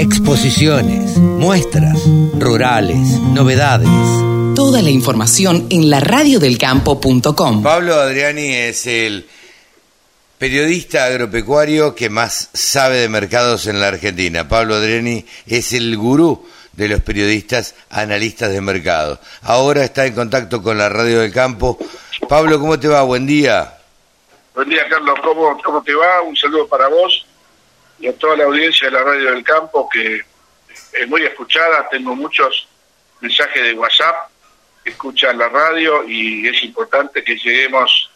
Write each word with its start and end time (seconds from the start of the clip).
Exposiciones, 0.00 1.18
muestras, 1.18 2.00
rurales, 2.38 3.06
novedades. 3.34 3.86
Toda 4.56 4.80
la 4.80 4.88
información 4.88 5.66
en 5.68 5.90
la 5.90 6.00
radiodelcampo.com. 6.00 7.62
Pablo 7.62 7.96
Adriani 7.96 8.46
es 8.46 8.86
el 8.86 9.28
periodista 10.38 11.04
agropecuario 11.04 11.94
que 11.94 12.08
más 12.08 12.48
sabe 12.54 12.96
de 12.96 13.10
mercados 13.10 13.66
en 13.66 13.78
la 13.78 13.88
Argentina. 13.88 14.48
Pablo 14.48 14.76
Adriani 14.76 15.26
es 15.46 15.74
el 15.74 15.94
gurú 15.98 16.46
de 16.72 16.88
los 16.88 17.02
periodistas 17.02 17.74
analistas 17.90 18.50
de 18.54 18.62
mercado. 18.62 19.20
Ahora 19.42 19.84
está 19.84 20.06
en 20.06 20.14
contacto 20.14 20.62
con 20.62 20.78
la 20.78 20.88
Radio 20.88 21.20
del 21.20 21.30
Campo. 21.30 21.76
Pablo, 22.26 22.58
¿cómo 22.58 22.80
te 22.80 22.88
va? 22.88 23.02
Buen 23.02 23.26
día. 23.26 23.76
Buen 24.54 24.70
día, 24.70 24.88
Carlos. 24.88 25.18
¿Cómo, 25.22 25.60
cómo 25.62 25.82
te 25.82 25.94
va? 25.94 26.22
Un 26.22 26.34
saludo 26.34 26.66
para 26.68 26.88
vos 26.88 27.26
y 28.00 28.08
a 28.08 28.12
toda 28.14 28.36
la 28.36 28.44
audiencia 28.44 28.88
de 28.88 28.92
la 28.94 29.04
Radio 29.04 29.30
del 29.30 29.44
Campo, 29.44 29.88
que 29.88 30.22
es 30.92 31.08
muy 31.08 31.22
escuchada. 31.22 31.86
Tengo 31.90 32.16
muchos 32.16 32.66
mensajes 33.20 33.62
de 33.62 33.74
WhatsApp 33.74 34.30
que 34.82 34.90
escuchan 34.90 35.36
la 35.36 35.48
radio 35.48 36.08
y 36.08 36.48
es 36.48 36.62
importante 36.64 37.22
que 37.22 37.36
lleguemos 37.36 38.10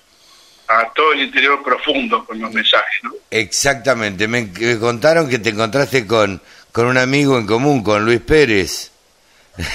a 0.69 0.91
todo 0.95 1.12
el 1.12 1.20
interior 1.20 1.62
profundo 1.62 2.25
con 2.25 2.41
los 2.41 2.51
mensajes. 2.52 3.01
¿no? 3.02 3.12
Exactamente. 3.30 4.27
Me, 4.27 4.51
contaron 4.78 5.28
que 5.28 5.39
te 5.39 5.51
encontraste 5.51 6.06
con, 6.06 6.41
con 6.73 6.87
un 6.87 6.97
amigo 6.97 7.39
en 7.39 7.47
común, 7.47 7.83
con 7.83 8.05
Luis 8.05 8.20
Pérez. 8.20 8.91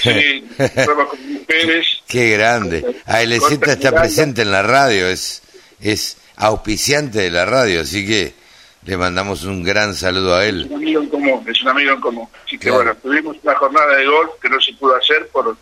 Sí, 0.02 0.50
con 0.58 0.98
Luis 1.24 1.40
Pérez. 1.46 1.86
Qué 2.08 2.32
grande. 2.32 2.84
ALZ 3.06 3.52
está 3.68 3.92
presente 3.92 4.42
en 4.42 4.52
la 4.52 4.64
radio, 4.64 5.08
es, 5.08 5.44
es 5.80 6.18
auspiciante 6.38 7.20
de 7.20 7.30
la 7.30 7.46
radio, 7.46 7.82
así 7.82 8.08
que 8.08 8.39
le 8.86 8.98
mandamos 8.98 9.44
un 9.44 9.64
gran 9.64 9.94
saludo 9.96 10.36
a 10.36 10.46
él. 10.46 10.62
Es 10.66 10.72
un 10.72 10.76
amigo 10.78 11.02
en 11.02 11.10
común, 11.10 11.46
es 11.48 11.62
un 11.62 11.68
amigo 11.70 11.92
en 11.94 12.02
común. 12.02 12.28
Así 12.46 12.58
que 12.58 12.70
Claro. 12.70 12.76
bueno, 12.78 12.96
tuvimos 13.02 13.38
una 13.44 13.56
jornada 13.56 13.96
de 13.98 14.06
golf 14.06 14.32
que 14.42 14.50
no 14.50 14.60
se 14.62 14.74
pudo 14.74 14.96
hacer 14.96 15.28
por, 15.28 15.56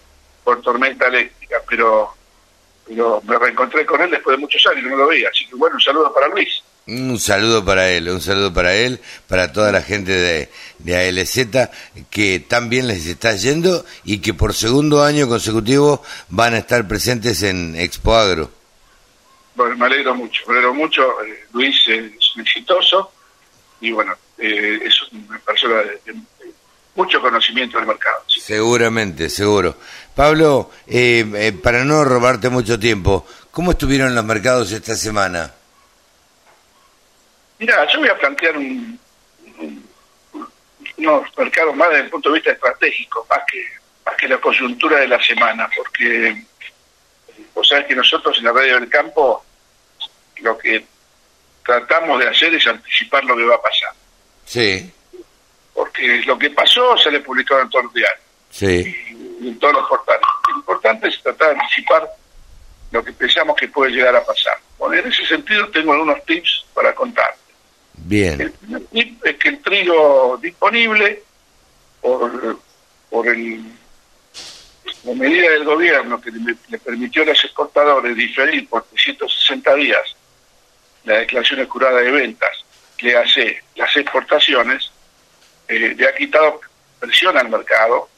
por 0.43 0.61
tormenta 0.61 1.07
eléctrica, 1.07 1.57
pero, 1.67 2.09
pero 2.87 3.21
me 3.25 3.37
reencontré 3.39 3.85
con 3.85 4.01
él 4.01 4.11
después 4.11 4.37
de 4.37 4.41
muchos 4.41 4.65
años, 4.67 4.83
no 4.89 4.95
lo 4.97 5.07
veía. 5.07 5.29
Así 5.33 5.45
que 5.47 5.55
bueno, 5.55 5.75
un 5.75 5.81
saludo 5.81 6.13
para 6.13 6.27
Luis. 6.29 6.63
Un 6.89 7.19
saludo 7.19 7.65
para 7.65 7.89
él, 7.89 8.07
un 8.07 8.21
saludo 8.21 8.53
para 8.53 8.73
él, 8.73 9.01
para 9.27 9.51
toda 9.51 9.73
la 9.73 9.81
gente 9.81 10.13
de, 10.13 10.49
de 10.79 10.95
ALZ 11.09 11.69
que 12.09 12.39
tan 12.39 12.69
bien 12.69 12.87
les 12.87 13.05
está 13.07 13.35
yendo 13.35 13.83
y 14.05 14.19
que 14.19 14.33
por 14.33 14.53
segundo 14.53 15.03
año 15.03 15.27
consecutivo 15.27 16.01
van 16.29 16.53
a 16.53 16.59
estar 16.59 16.87
presentes 16.87 17.43
en 17.43 17.75
Expo 17.75 18.15
Agro. 18.15 18.51
Bueno, 19.57 19.75
me 19.75 19.87
alegro 19.87 20.13
mucho, 20.13 20.43
me 20.47 20.53
alegro 20.53 20.73
mucho. 20.75 21.23
Eh, 21.23 21.45
Luis 21.51 21.75
es 21.87 22.35
un 22.35 22.41
exitoso 22.43 23.11
y 23.81 23.91
bueno, 23.91 24.13
eh, 24.37 24.79
es 24.85 25.01
una 25.11 25.39
persona 25.39 25.77
de, 25.77 25.99
de- 26.05 26.13
de 26.13 26.53
mucho 26.93 27.19
conocimiento 27.19 27.77
del 27.79 27.87
mercado. 27.87 28.17
¿sí? 28.27 28.39
Seguramente, 28.39 29.29
seguro. 29.31 29.75
Pablo, 30.15 30.69
eh, 30.87 31.25
eh, 31.35 31.51
para 31.53 31.83
no 31.83 32.03
robarte 32.03 32.49
mucho 32.49 32.77
tiempo, 32.79 33.25
¿cómo 33.49 33.71
estuvieron 33.71 34.13
los 34.13 34.23
mercados 34.23 34.71
esta 34.71 34.95
semana? 34.95 35.51
Mira, 37.57 37.87
yo 37.91 37.99
voy 37.99 38.09
a 38.09 38.17
plantear 38.17 38.57
un, 38.57 38.99
un- 39.59 39.87
unos 40.97 41.23
mercados 41.35 41.75
más 41.75 41.89
desde 41.89 42.03
el 42.03 42.09
punto 42.11 42.29
de 42.29 42.35
vista 42.35 42.51
estratégico, 42.51 43.25
más 43.27 43.39
que, 43.51 43.63
más 44.05 44.15
que 44.17 44.27
la 44.27 44.37
coyuntura 44.37 44.99
de 44.99 45.07
la 45.07 45.19
semana, 45.23 45.67
porque 45.75 46.45
vos 47.57 47.67
sabés 47.67 47.87
que 47.87 47.95
nosotros 47.95 48.37
en 48.37 48.43
la 48.43 48.51
radio 48.51 48.79
del 48.79 48.87
campo 48.87 49.43
lo 50.41 50.55
que 50.59 50.85
tratamos 51.65 52.19
de 52.19 52.29
hacer 52.29 52.53
es 52.53 52.67
anticipar 52.67 53.23
lo 53.25 53.35
que 53.35 53.45
va 53.45 53.55
a 53.55 53.61
pasar, 53.61 53.93
Sí, 54.45 54.93
porque 55.73 56.21
lo 56.25 56.37
que 56.37 56.51
pasó 56.51 56.95
se 56.97 57.09
le 57.09 57.19
publicado 57.19 57.61
en 57.61 57.69
todos 57.69 57.85
los 57.85 57.93
diarios 57.95 58.23
sí, 58.51 58.95
y 59.41 59.47
en 59.47 59.59
todos 59.59 59.73
los 59.73 59.89
portales. 59.89 60.21
Lo 60.49 60.57
importante 60.57 61.07
es 61.07 61.21
tratar 61.21 61.55
de 61.55 61.61
anticipar 61.61 62.09
lo 62.91 63.03
que 63.03 63.11
pensamos 63.11 63.55
que 63.55 63.67
puede 63.67 63.91
llegar 63.91 64.15
a 64.15 64.23
pasar. 64.23 64.57
Bueno, 64.77 64.95
en 64.95 65.11
ese 65.11 65.25
sentido 65.25 65.67
tengo 65.69 65.93
algunos 65.93 66.23
tips 66.25 66.65
para 66.75 66.93
contar. 66.93 67.35
El 67.97 68.03
bien, 68.03 68.53
primer 68.61 68.85
tip 68.85 69.25
es 69.25 69.35
que 69.37 69.49
el 69.49 69.61
trigo 69.63 70.37
disponible 70.39 71.23
por, 71.99 72.59
por 73.09 73.27
el, 73.27 73.65
la 75.07 75.13
medida 75.13 75.49
del 75.51 75.63
gobierno 75.63 76.19
que 76.19 76.31
le, 76.31 76.55
le 76.67 76.77
permitió 76.79 77.23
a 77.23 77.27
los 77.27 77.43
exportadores 77.43 78.15
diferir 78.15 78.67
por 78.67 78.83
360 78.83 79.75
días 79.75 80.15
la 81.05 81.19
declaración 81.19 81.65
jurada 81.67 82.01
de 82.01 82.11
ventas 82.11 82.51
que 82.97 83.15
hace 83.15 83.63
las 83.75 83.95
exportaciones, 83.95 84.91
eh, 85.69 85.95
le 85.97 86.07
ha 86.07 86.13
quitado 86.13 86.59
presión 86.99 87.37
al 87.37 87.47
mercado 87.47 88.09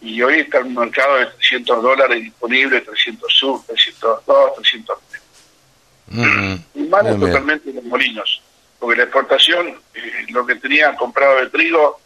y 0.00 0.22
hoy 0.22 0.40
está 0.40 0.58
en 0.58 0.68
un 0.68 0.74
mercado 0.76 1.16
de 1.16 1.26
300 1.26 1.82
dólares 1.82 2.22
disponible, 2.22 2.80
300 2.80 3.32
sub, 3.32 3.66
302, 3.66 4.54
303. 4.56 5.22
Ujú. 6.14 6.62
Mi 6.74 6.88
mano 6.88 7.10
es 7.10 7.16
Muy 7.16 7.26
bien. 7.26 7.32
totalmente 7.32 7.68
de 7.68 7.74
los 7.74 7.84
molinos, 7.84 8.42
porque 8.78 8.96
la 8.96 9.02
exportación, 9.04 9.80
eh, 9.94 10.26
lo 10.30 10.46
que 10.46 10.54
tenía 10.56 10.94
comprado 10.96 11.36
de 11.40 11.50
trigo, 11.50 12.00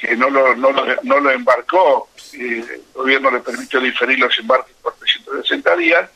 que 0.00 0.16
no 0.16 0.30
lo, 0.30 0.54
no 0.56 0.72
lo, 0.72 0.84
no 1.02 1.20
lo 1.20 1.30
embarcó, 1.30 2.08
el 2.32 2.82
gobierno 2.94 3.30
le 3.30 3.40
permitió 3.40 3.80
diferir 3.80 4.18
los 4.18 4.36
embarques 4.38 4.74
por 4.82 4.94
360 4.94 5.76
días, 5.76 6.10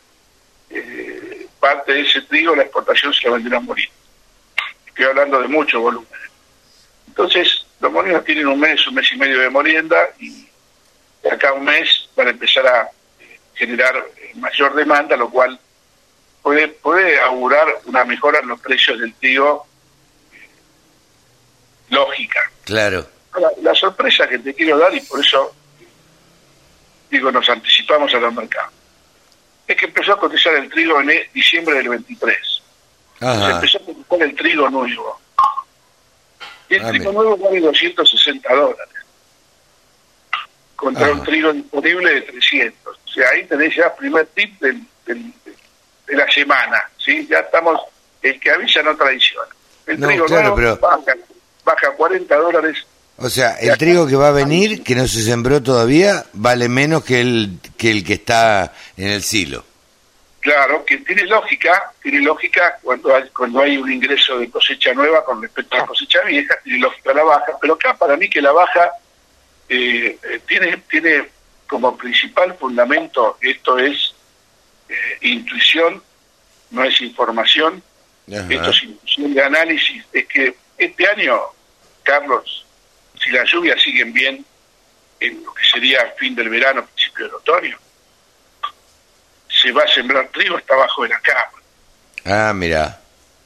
eh, 0.71 1.47
parte 1.61 1.93
de 1.93 2.01
ese 2.01 2.23
trigo 2.23 2.57
la 2.57 2.63
exportación 2.63 3.13
se 3.13 3.27
la 3.27 3.35
vendieron 3.35 3.63
a 3.63 3.67
molinos. 3.67 3.95
Estoy 4.87 5.05
hablando 5.05 5.41
de 5.41 5.49
mucho 5.49 5.81
volumen. 5.81 6.09
Entonces, 7.09 7.67
los 7.81 7.93
molinos 7.93 8.25
tienen 8.25 8.47
un 8.47 8.59
mes, 8.59 8.87
un 8.87 8.95
mes 8.95 9.13
y 9.13 9.17
medio 9.17 9.41
de 9.41 9.51
molienda 9.51 10.09
y 10.19 10.49
acá 11.31 11.53
un 11.53 11.65
mes 11.65 12.09
van 12.17 12.29
a 12.29 12.31
empezar 12.31 12.67
a 12.67 12.91
eh, 13.21 13.39
generar 13.55 13.97
eh, 14.17 14.33
mayor 14.37 14.75
demanda, 14.75 15.17
lo 15.17 15.31
cual 15.31 15.59
puede, 16.43 16.69
puede 16.69 17.21
augurar 17.21 17.67
una 17.85 18.05
mejora 18.05 18.41
en 18.41 18.49
los 18.49 18.61
precios 18.61 18.99
del 18.99 19.15
trigo 19.15 19.67
eh, 20.33 20.49
lógica. 21.91 22.51
claro, 22.65 23.07
La, 23.41 23.51
la 23.63 23.75
sorpresa 23.75 24.29
que 24.29 24.39
te 24.39 24.55
quiero 24.55 24.79
dar, 24.79 24.95
y 24.95 25.01
por 25.01 25.21
eso 25.25 25.55
digo, 27.11 27.31
nos 27.33 27.49
anticipamos 27.49 28.13
a 28.15 28.19
los 28.19 28.33
mercados, 28.35 28.73
es 29.67 29.77
que 29.77 29.87
empezó 29.87 30.13
a 30.13 30.19
cotizar 30.19 30.55
el 30.55 30.69
trigo 30.71 31.01
en 31.01 31.11
diciembre 31.33 31.75
del 31.77 31.89
23. 31.89 32.63
Se 33.19 33.27
empezó 33.51 33.79
a 33.79 33.81
cotizar 33.83 34.23
el 34.23 34.35
trigo 34.37 34.69
nuevo. 34.71 35.21
Y 36.69 36.75
el 36.75 36.85
Ah, 36.85 36.89
trigo 36.91 37.13
nuevo 37.13 37.37
vale 37.37 37.61
260 37.61 38.55
dólares. 38.55 38.95
Contra 40.77 41.11
un 41.13 41.23
trigo 41.23 41.53
disponible 41.53 42.15
de 42.15 42.21
300. 42.23 42.97
O 43.05 43.09
sea, 43.09 43.29
ahí 43.31 43.45
tenés 43.47 43.75
ya 43.77 43.87
el 43.87 43.93
primer 43.93 44.27
tip 44.27 44.61
del- 44.61 44.83
del- 45.07 45.33
de 46.07 46.17
la 46.17 46.31
semana. 46.31 46.83
¿sí? 46.99 47.27
Ya 47.31 47.39
estamos, 47.41 47.81
el 48.23 48.39
que 48.41 48.51
avisa 48.51 48.83
no 48.83 48.97
traiciona. 48.97 49.49
El 49.87 50.01
No, 50.01 50.09
trigo 50.09 50.25
claro, 50.27 50.57
nuevo 50.57 50.57
pero- 50.57 50.77
baja, 50.79 51.15
baja 51.65 51.91
40 51.93 52.37
dólares 52.37 52.85
O 53.17 53.29
sea, 53.29 53.53
el 53.61 53.77
trigo 53.79 54.07
que 54.07 54.17
va 54.17 54.29
a 54.29 54.33
venir, 54.33 54.83
que 54.83 54.95
no 54.95 55.07
se 55.07 55.23
sembró 55.23 55.63
todavía, 55.63 56.25
vale 56.33 56.69
menos 56.69 57.05
que 57.05 57.21
el 57.21 57.59
que, 57.77 57.91
el 57.91 58.05
que 58.05 58.15
está 58.15 58.73
en 58.97 59.09
el 59.09 59.23
silo. 59.23 59.65
Claro, 60.41 60.85
que 60.85 60.99
tiene 60.99 61.25
lógica, 61.25 61.93
tiene 62.03 62.21
lógica 62.21 62.79
cuando 62.83 63.15
hay, 63.15 63.29
cuando 63.31 63.63
hay 63.63 63.79
un 63.79 63.91
ingreso 63.91 64.39
de 64.39 64.51
cosecha 64.51 64.93
nueva 64.93 65.25
con 65.25 65.41
respecto 65.41 65.77
a 65.77 65.79
la 65.79 65.87
cosecha 65.87 66.21
vieja, 66.23 66.55
tiene 66.63 66.81
lógica 66.81 67.15
la 67.15 67.23
baja, 67.23 67.53
pero 67.61 67.75
acá 67.75 67.97
para 67.97 68.17
mí 68.17 68.29
que 68.29 68.43
la 68.43 68.53
baja 68.53 68.91
eh, 69.69 70.19
eh, 70.23 70.41
tiene, 70.47 70.77
tiene 70.91 71.29
como 71.67 71.97
principal 71.97 72.55
fundamento, 72.59 73.39
esto 73.41 73.79
es 73.79 74.15
eh, 74.89 74.95
intuición, 75.23 76.03
no 76.73 76.85
es 76.85 77.01
información, 77.01 77.83
Ajá. 78.29 78.47
esto 78.51 78.71
es 78.71 78.83
intuición 78.83 79.35
de 79.35 79.43
análisis, 79.43 80.05
es 80.13 80.27
que 80.27 80.57
este 80.77 81.09
año, 81.09 81.41
Carlos, 82.03 82.64
si 83.25 83.31
las 83.31 83.51
lluvias 83.51 83.81
siguen 83.83 84.13
bien 84.13 84.45
en 85.21 85.43
lo 85.45 85.55
que 85.55 85.65
sería 85.65 86.13
fin 86.19 86.35
del 86.35 86.49
verano, 86.51 86.85
principio 86.87 87.25
del 87.27 87.35
otoño, 87.37 87.79
se 89.49 89.73
va 89.73 89.83
a 89.83 89.89
sembrar 89.89 90.29
trigo 90.29 90.57
hasta 90.57 90.75
abajo 90.75 91.03
de 91.05 91.09
la 91.09 91.21
cama. 91.21 91.63
Ah, 92.27 92.53
mira, 92.55 93.01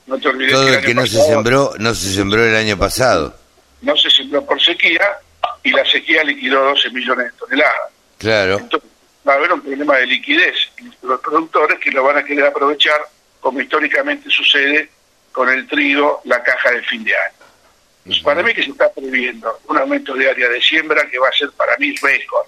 No 0.06 0.18
te 0.18 0.28
olvides 0.28 0.52
todo 0.52 0.64
que 0.64 0.68
el 0.70 0.74
el 0.78 0.84
que 0.84 0.94
no 0.94 1.06
se 1.06 1.16
pasado 1.16 1.32
sembró, 1.34 1.74
no 1.78 1.94
se 1.94 2.12
sembró 2.14 2.44
el 2.44 2.56
año 2.56 2.76
pasado. 2.78 3.36
no 3.82 3.96
se 3.96 4.10
sembró 4.10 4.44
por 4.44 4.60
sequía 4.60 5.18
y 5.62 5.70
la 5.70 5.84
sequía 5.84 6.24
liquidó 6.24 6.64
12 6.64 6.90
millones 6.90 7.26
de 7.26 7.38
toneladas. 7.38 7.92
Claro, 8.18 8.58
Entonces, 8.58 8.90
va 9.28 9.34
a 9.34 9.36
haber 9.36 9.52
un 9.52 9.60
problema 9.60 9.96
de 9.98 10.06
liquidez 10.06 10.54
los 11.02 11.20
productores 11.20 11.78
que 11.78 11.90
lo 11.92 12.02
van 12.02 12.18
a 12.18 12.24
querer 12.24 12.46
aprovechar, 12.46 13.00
como 13.40 13.60
históricamente 13.60 14.28
sucede 14.30 14.90
con 15.32 15.48
el 15.48 15.68
trigo, 15.68 16.20
la 16.24 16.42
caja 16.42 16.72
de 16.72 16.82
fin 16.82 17.04
de 17.04 17.14
año. 17.16 17.37
Pues 18.08 18.20
Para 18.20 18.42
mí 18.42 18.54
que 18.54 18.62
se 18.62 18.70
está 18.70 18.90
previendo 18.92 19.60
un 19.68 19.76
aumento 19.76 20.14
de 20.14 20.30
área 20.30 20.48
de 20.48 20.62
siembra 20.62 21.06
que 21.10 21.18
va 21.18 21.28
a 21.28 21.32
ser 21.32 21.50
para 21.52 21.76
mí 21.76 21.94
récord. 22.00 22.46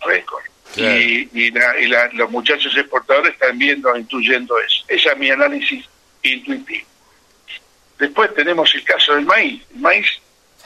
Récord. 0.00 0.42
Claro. 0.74 0.98
Y, 1.00 1.28
y 1.34 1.50
la- 1.50 1.78
y 1.78 1.86
la- 1.86 2.08
los 2.14 2.30
muchachos 2.30 2.74
exportadores 2.76 3.32
están 3.34 3.58
viendo, 3.58 3.94
intuyendo 3.96 4.58
eso. 4.58 4.84
Ese 4.88 5.10
es 5.10 5.16
mi 5.18 5.30
análisis 5.30 5.84
intuitivo. 6.22 6.86
Después 7.98 8.34
tenemos 8.34 8.74
el 8.74 8.84
caso 8.84 9.14
del 9.14 9.26
maíz. 9.26 9.62
El 9.74 9.80
maíz 9.80 10.06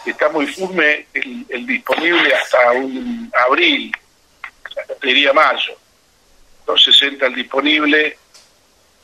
está 0.07 0.29
muy 0.29 0.47
firme 0.47 1.07
el, 1.15 1.67
disponible 1.67 2.35
hasta 2.35 2.73
un 2.73 3.33
abril, 3.49 3.91
diría 5.03 5.33
mayo. 5.33 5.75
260 6.67 7.27
el 7.27 7.35
disponible, 7.35 8.17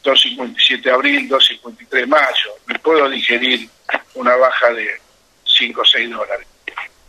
257 0.08 0.90
abril, 0.90 1.28
253 1.28 2.08
mayo. 2.08 2.56
Me 2.66 2.76
puedo 2.78 3.08
digerir 3.08 3.68
una 4.14 4.34
baja 4.36 4.72
de 4.72 5.00
5 5.44 5.80
o 5.80 5.84
6 5.84 6.10
dólares. 6.10 6.46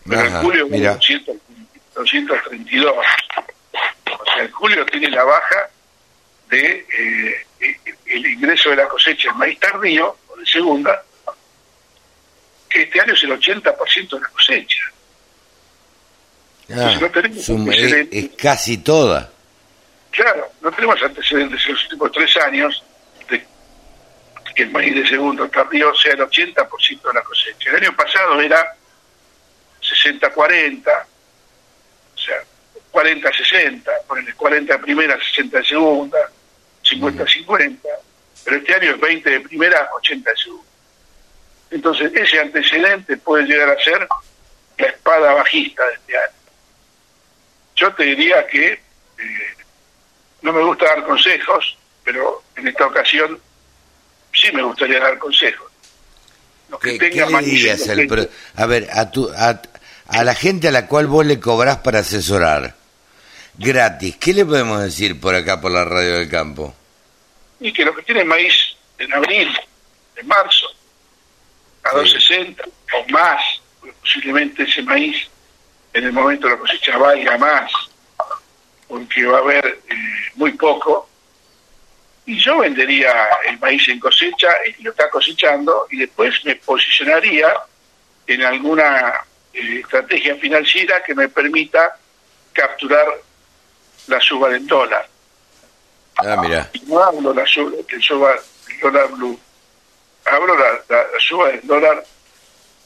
Pero 0.08 0.22
en 0.22 0.42
julio 0.42 0.68
232. 0.68 2.94
O 2.94 3.04
sea, 4.26 4.44
en 4.44 4.52
julio 4.52 4.86
tiene 4.86 5.10
la 5.10 5.24
baja 5.24 5.70
de 6.50 6.86
eh, 6.98 7.46
el 8.06 8.26
ingreso 8.26 8.70
de 8.72 8.78
la 8.78 8.88
cosecha 8.88 9.30
en 9.30 9.38
maíz 9.38 9.60
tardío, 9.60 10.18
o 10.28 10.38
de 10.38 10.46
segunda, 10.46 11.04
que 12.70 12.84
este 12.84 13.02
año 13.02 13.14
es 13.14 13.24
el 13.24 13.32
80% 13.32 14.10
de 14.10 14.20
la 14.20 14.28
cosecha. 14.30 14.84
Ah, 16.72 16.96
es, 18.12 18.30
casi 18.38 18.78
toda. 18.78 19.32
Claro, 20.12 20.52
no 20.62 20.72
tenemos 20.72 21.02
antecedentes 21.02 21.66
en 21.66 21.74
los 21.74 21.84
últimos 21.84 22.12
tres 22.12 22.38
años 22.38 22.84
de 22.84 22.89
que 24.56 24.64
el 24.64 24.72
maíz 24.72 24.96
de 24.96 25.08
segundo 25.08 25.48
tardío 25.50 25.94
sea 25.96 26.14
el 26.14 26.20
80% 26.20 27.02
de 27.02 27.14
la 27.14 27.24
cosecha. 27.24 27.70
El 27.70 27.76
año 27.78 27.96
pasado 27.96 28.40
era 28.42 28.76
60-40, 29.82 31.04
o 32.16 32.18
sea, 32.18 32.44
40-60, 32.92 33.84
el 34.18 34.36
40 34.36 34.74
de 34.74 34.80
primera, 34.80 35.18
60 35.18 35.58
de 35.60 35.66
segunda, 35.66 36.18
50-50, 36.84 37.78
pero 38.44 38.58
este 38.58 38.76
año 38.76 38.92
es 38.92 39.00
20 39.00 39.30
de 39.30 39.40
primera, 39.42 39.90
80 39.96 40.32
de 40.32 40.38
segunda. 40.38 40.70
Entonces, 41.72 42.12
ese 42.16 42.40
antecedente 42.40 43.18
puede 43.18 43.46
llegar 43.46 43.70
a 43.70 43.84
ser 43.84 44.08
la 44.78 44.88
espada 44.88 45.34
bajista 45.34 45.86
de 45.86 45.94
este 45.94 46.18
año. 46.18 46.34
Yo 47.76 47.94
te 47.94 48.04
diría 48.04 48.46
que 48.48 48.74
eh, 48.74 48.82
no 50.42 50.52
me 50.52 50.64
gusta 50.64 50.86
dar 50.86 51.04
consejos, 51.04 51.78
pero 52.04 52.44
en 52.56 52.68
esta 52.68 52.88
ocasión 52.88 53.40
sí 54.34 54.52
me 54.54 54.64
gustaría 54.64 55.00
dar 55.00 55.18
consejos. 55.18 55.70
¿Qué, 56.82 56.98
le 57.00 57.10
dirías 57.42 57.90
a 58.56 58.66
ver, 58.68 58.88
a, 58.94 59.10
tu, 59.10 59.30
a, 59.30 59.62
a 60.08 60.24
la 60.24 60.36
gente 60.36 60.68
a 60.68 60.72
la 60.72 60.86
cual 60.86 61.08
vos 61.08 61.26
le 61.26 61.40
cobrás 61.40 61.78
para 61.78 62.00
asesorar, 62.00 62.76
gratis, 63.58 64.18
¿qué 64.18 64.34
le 64.34 64.46
podemos 64.46 64.84
decir 64.84 65.20
por 65.20 65.34
acá 65.34 65.60
por 65.60 65.72
la 65.72 65.84
radio 65.84 66.20
del 66.20 66.30
campo? 66.30 66.76
Y 67.60 67.74
que 67.74 67.84
los 67.84 67.96
que 67.96 68.04
tienen 68.04 68.28
maíz 68.28 68.54
en 69.00 69.12
abril, 69.14 69.50
en 70.16 70.28
marzo, 70.28 70.68
a 71.84 71.96
260 71.96 72.64
o 72.64 73.12
más, 73.12 73.42
posiblemente 74.02 74.64
ese 74.64 74.84
maíz 74.84 75.28
en 75.94 76.04
el 76.06 76.12
momento 76.12 76.48
de 76.48 76.54
la 76.54 76.60
cosecha 76.60 76.98
valga 76.98 77.38
más, 77.38 77.72
porque 78.88 79.26
va 79.26 79.38
a 79.38 79.42
haber 79.42 79.66
eh, 79.66 79.96
muy 80.36 80.54
poco. 80.54 81.10
Y 82.30 82.38
yo 82.38 82.60
vendería 82.60 83.12
el 83.48 83.58
maíz 83.58 83.90
en 83.90 84.00
cosecha 84.00 84.50
y 84.78 84.84
lo 84.84 84.92
está 84.92 85.10
cosechando 85.10 85.88
y 85.90 85.98
después 85.98 86.46
me 86.46 86.56
posicionaría 86.58 87.52
en 88.28 88.44
alguna 88.44 89.16
eh, 89.52 89.80
estrategia 89.80 90.36
financiera 90.36 91.02
que 91.02 91.16
me 91.16 91.28
permita 91.28 91.98
capturar 92.54 93.08
la 94.06 94.20
suba 94.20 94.50
del 94.50 94.68
dólar. 94.68 95.10
Ah, 96.18 96.38
mira. 96.40 96.70
no 96.86 97.04
hablo 97.04 97.34
la 97.34 97.48
suba, 97.48 97.72
que 97.88 98.00
suba 98.00 98.36
el 98.36 98.80
dólar 98.80 99.08
blue 99.10 99.40
hablo 100.26 100.56
la, 100.56 100.80
la, 100.88 101.06
suba 101.28 101.48
del 101.48 101.66
dólar 101.66 102.06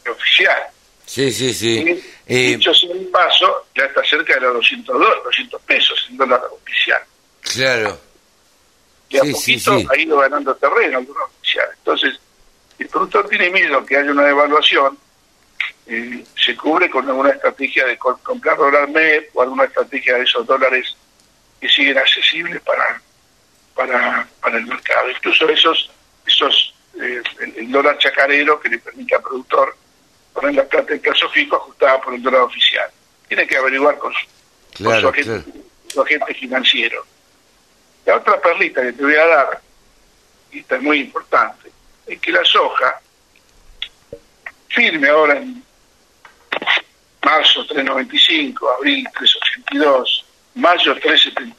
oficial. 0.09 0.67
Sí, 1.05 1.33
sí, 1.33 1.53
sí. 1.53 2.01
Eh, 2.27 2.55
dicho 2.55 2.73
sea 2.73 2.91
un 2.91 3.11
paso, 3.11 3.67
ya 3.75 3.83
está 3.83 4.01
cerca 4.05 4.35
de 4.35 4.39
los 4.39 4.53
200, 4.53 4.97
200 5.25 5.61
pesos 5.63 6.07
en 6.09 6.15
dólar 6.15 6.41
oficial. 6.49 7.01
Claro. 7.41 8.12
Y 9.13 9.17
a 9.17 9.31
poquito 9.31 9.79
ha 9.89 9.97
ido 9.97 10.17
ganando 10.17 10.55
terreno 10.55 10.99
el 10.99 11.05
dólar 11.05 11.23
oficial. 11.23 11.67
Entonces, 11.77 12.19
el 12.79 12.87
productor 12.87 13.29
tiene 13.29 13.49
miedo 13.49 13.85
que 13.85 13.97
haya 13.97 14.11
una 14.11 14.23
devaluación, 14.23 14.97
eh, 15.85 16.23
se 16.35 16.55
cubre 16.55 16.89
con 16.89 17.07
alguna 17.07 17.29
estrategia 17.29 17.85
de 17.85 17.97
comprar 17.97 18.57
dólar 18.57 18.89
MEP 18.89 19.29
o 19.35 19.41
alguna 19.41 19.65
estrategia 19.65 20.15
de 20.15 20.23
esos 20.23 20.45
dólares 20.45 20.95
que 21.59 21.69
siguen 21.69 21.97
accesibles 21.97 22.61
para, 22.61 23.01
para, 23.75 24.27
para 24.41 24.57
el 24.57 24.65
mercado. 24.65 25.09
Incluso 25.09 25.47
esos, 25.49 25.91
esos 26.25 26.73
eh, 27.01 27.21
el, 27.57 27.71
dólar 27.71 27.97
chacarero 27.97 28.59
que 28.59 28.69
le 28.69 28.79
permite 28.79 29.15
al 29.15 29.21
productor 29.21 29.75
poner 30.33 30.55
la 30.55 30.65
plata 30.65 30.93
en 30.93 30.99
caso 30.99 31.29
fijo 31.29 31.55
ajustada 31.55 32.01
por 32.01 32.13
el 32.13 32.21
dólar 32.21 32.41
oficial. 32.41 32.89
Tiene 33.27 33.47
que 33.47 33.57
averiguar 33.57 33.97
con 33.97 34.13
su, 34.13 34.97
agente, 35.99 36.33
financiero. 36.33 37.05
La 38.05 38.17
otra 38.17 38.39
perlita 38.41 38.81
que 38.81 38.93
te 38.93 39.03
voy 39.03 39.15
a 39.15 39.25
dar, 39.25 39.61
y 40.51 40.59
esta 40.59 40.75
es 40.75 40.81
muy 40.81 40.99
importante, 40.99 41.71
es 42.05 42.19
que 42.19 42.31
la 42.31 42.43
soja 42.43 42.99
firme 44.67 45.07
ahora 45.09 45.37
en 45.37 45.63
marzo 47.23 47.65
3.95, 47.67 48.75
abril 48.77 49.07
3.82, 49.71 50.25
mayo 50.55 50.95
3.76. 50.95 51.53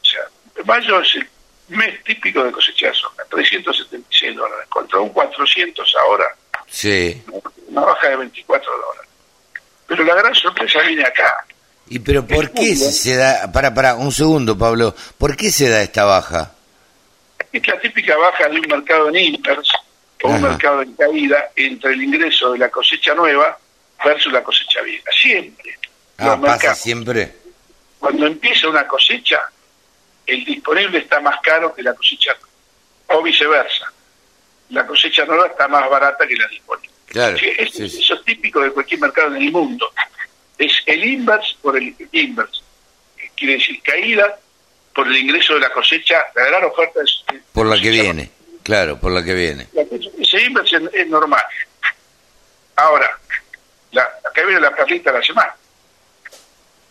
O 0.00 0.04
sea, 0.04 0.64
mayo 0.64 1.00
es 1.00 1.14
el 1.14 1.28
mes 1.68 2.02
típico 2.04 2.42
de 2.42 2.52
cosecha 2.52 2.88
de 2.88 2.94
soja, 2.94 3.22
376 3.30 4.36
dólares, 4.36 4.66
contra 4.68 5.00
un 5.00 5.10
400 5.10 5.94
ahora. 6.00 6.26
Sí. 6.66 7.22
Una 7.68 7.82
baja 7.82 8.08
de 8.08 8.16
24 8.16 8.70
dólares. 8.70 9.10
Pero 9.86 10.04
la 10.04 10.14
gran 10.14 10.34
sorpresa 10.34 10.80
viene 10.80 11.04
acá. 11.04 11.46
¿Y 11.88 11.98
pero 11.98 12.26
por 12.26 12.50
qué 12.50 12.74
se 12.74 13.16
da, 13.16 13.52
para, 13.52 13.74
para, 13.74 13.94
un 13.96 14.10
segundo 14.10 14.56
Pablo, 14.56 14.94
¿por 15.18 15.36
qué 15.36 15.50
se 15.50 15.68
da 15.68 15.82
esta 15.82 16.04
baja? 16.04 16.52
Es 17.52 17.66
la 17.66 17.78
típica 17.78 18.16
baja 18.16 18.48
de 18.48 18.58
un 18.58 18.66
mercado 18.66 19.08
en 19.10 19.16
impers 19.16 19.70
o 20.22 20.28
un 20.28 20.42
mercado 20.42 20.82
en 20.82 20.94
caída 20.94 21.50
entre 21.54 21.92
el 21.92 22.02
ingreso 22.02 22.52
de 22.52 22.58
la 22.58 22.70
cosecha 22.70 23.14
nueva 23.14 23.58
versus 24.04 24.32
la 24.32 24.42
cosecha 24.42 24.80
vieja. 24.82 25.10
Siempre. 25.12 25.78
Ah, 26.18 26.38
pasa 26.40 26.74
siempre. 26.74 27.32
Cuando 27.98 28.26
empieza 28.26 28.68
una 28.68 28.86
cosecha, 28.86 29.40
el 30.26 30.44
disponible 30.44 30.98
está 30.98 31.20
más 31.20 31.36
caro 31.42 31.74
que 31.74 31.82
la 31.82 31.94
cosecha 31.94 32.34
o 33.08 33.22
viceversa. 33.22 33.92
La 34.70 34.86
cosecha 34.86 35.24
nueva 35.26 35.48
está 35.48 35.68
más 35.68 35.88
barata 35.88 36.26
que 36.26 36.34
la 36.34 36.48
disponible. 36.48 36.90
Claro, 37.06 37.36
eso, 37.36 37.84
es 37.84 38.24
típico 38.24 38.60
de 38.60 38.70
cualquier 38.70 39.00
mercado 39.00 39.36
en 39.36 39.42
el 39.42 39.52
mundo. 39.52 39.92
Es 40.58 40.72
el 40.86 41.04
inverse 41.04 41.56
por 41.60 41.76
el 41.76 41.94
inverse. 42.12 42.62
Quiere 43.36 43.54
decir 43.54 43.82
caída 43.82 44.38
por 44.94 45.08
el 45.08 45.16
ingreso 45.16 45.54
de 45.54 45.60
la 45.60 45.72
cosecha, 45.72 46.24
la 46.34 46.44
gran 46.44 46.64
oferta 46.64 47.00
es... 47.02 47.24
Por 47.52 47.66
la 47.66 47.80
que 47.80 47.90
viene, 47.90 48.30
claro, 48.62 48.98
por 48.98 49.10
la 49.10 49.24
que 49.24 49.34
viene. 49.34 49.66
ese 50.20 50.42
inverse 50.42 50.76
es, 50.92 51.08
normal. 51.08 51.42
Ahora, 52.76 53.18
la, 53.90 54.02
acá 54.02 54.44
viene 54.44 54.60
la 54.60 54.74
perlita 54.74 55.10
de 55.10 55.18
la 55.18 55.24
semana. 55.24 55.56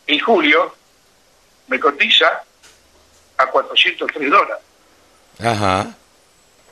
En 0.05 0.19
julio 0.19 0.75
me 1.67 1.79
cotiza 1.79 2.43
a 3.37 3.45
403 3.47 4.29
dólares. 4.29 4.63
Ajá. 5.39 5.95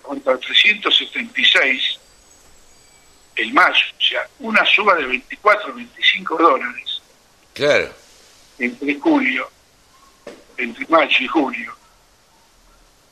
Contra 0.01 0.37
376 0.37 2.00
el 3.41 3.53
mayo, 3.53 3.85
o 3.97 4.01
sea, 4.01 4.27
una 4.39 4.63
suba 4.65 4.95
de 4.95 5.05
24, 5.05 5.73
25 5.73 6.37
dólares. 6.37 7.01
Claro. 7.53 7.89
Entre 8.59 8.95
julio, 8.99 9.49
entre 10.57 10.85
mayo 10.87 11.17
y 11.19 11.27
julio, 11.27 11.75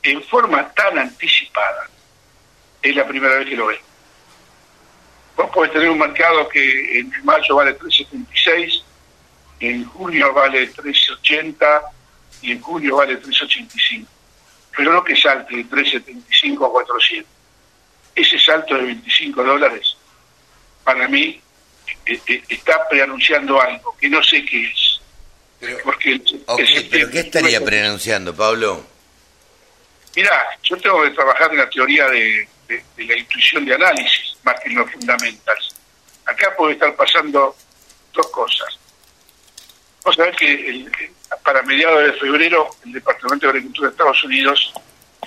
en 0.04 0.24
forma 0.24 0.70
tan 0.74 1.00
anticipada, 1.00 1.90
es 2.82 2.96
la 2.96 3.08
primera 3.08 3.36
vez 3.36 3.50
que 3.50 3.56
lo 3.56 3.68
ven. 3.68 3.80
Vos 5.36 5.50
podés 5.52 5.72
tener 5.72 5.90
un 5.90 6.00
mercado 6.00 6.48
que 6.50 7.00
en 7.00 7.12
mayo 7.24 7.56
vale 7.56 7.74
376, 7.74 8.84
en 9.62 9.86
junio 9.86 10.34
vale 10.34 10.68
380 10.68 11.82
y 12.42 12.52
en 12.52 12.62
julio 12.62 12.98
vale 12.98 13.22
3.85. 13.22 14.06
Pero 14.76 14.94
no 14.94 15.04
que 15.04 15.16
salte 15.16 15.56
de 15.56 15.66
3.75 15.66 16.68
a 16.68 16.72
400. 16.72 17.32
Ese 18.16 18.40
salto 18.40 18.76
de 18.76 18.84
25 18.84 19.44
dólares, 19.44 19.98
para 20.84 21.08
mí, 21.08 21.42
eh, 22.06 22.20
eh, 22.28 22.44
está 22.50 22.88
preanunciando 22.88 23.62
algo 23.62 23.96
que 24.00 24.10
no 24.10 24.24
sé 24.24 24.44
qué 24.46 24.66
es. 24.66 25.00
Pero, 25.60 25.78
Porque 25.84 26.22
¿pero 26.90 27.10
¿qué 27.12 27.20
estaría 27.20 27.64
preanunciando, 27.64 28.34
Pablo? 28.34 28.86
Mira, 30.16 30.48
yo 30.64 30.78
tengo 30.78 31.04
que 31.04 31.12
trabajar 31.12 31.52
en 31.52 31.58
la 31.58 31.70
teoría 31.70 32.08
de, 32.10 32.48
la 32.98 33.18
intuición 33.18 33.66
de 33.66 33.74
análisis, 33.74 34.38
más 34.44 34.60
que 34.62 34.70
en 34.70 34.76
los 34.76 34.92
fundamentals. 34.92 35.76
Acá 36.26 36.56
puede 36.56 36.74
estar 36.74 36.96
pasando 36.96 37.56
dos 38.14 38.28
cosas. 38.30 38.80
Vos 40.04 40.16
sabés 40.16 40.36
que 40.38 40.70
el, 40.70 40.92
para 41.44 41.62
mediados 41.64 42.04
de 42.04 42.14
febrero, 42.14 42.70
el 42.86 42.94
Departamento 42.94 43.48
de 43.48 43.52
Agricultura 43.52 43.90
de 43.90 43.92
Estados 43.92 44.24
Unidos 44.24 44.74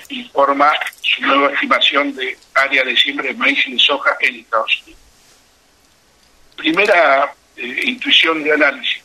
informa 0.09 0.71
su 1.01 1.21
nueva 1.21 1.53
estimación 1.53 2.15
de 2.15 2.37
área 2.53 2.83
de 2.83 2.95
siembra 2.97 3.27
de 3.27 3.33
maíz 3.33 3.67
y 3.67 3.73
de 3.73 3.79
soja 3.79 4.17
en 4.19 4.35
Estados 4.35 4.81
Unidos. 4.83 5.02
Primera 6.55 7.33
eh, 7.55 7.81
intuición 7.85 8.43
de 8.43 8.53
análisis. 8.53 9.01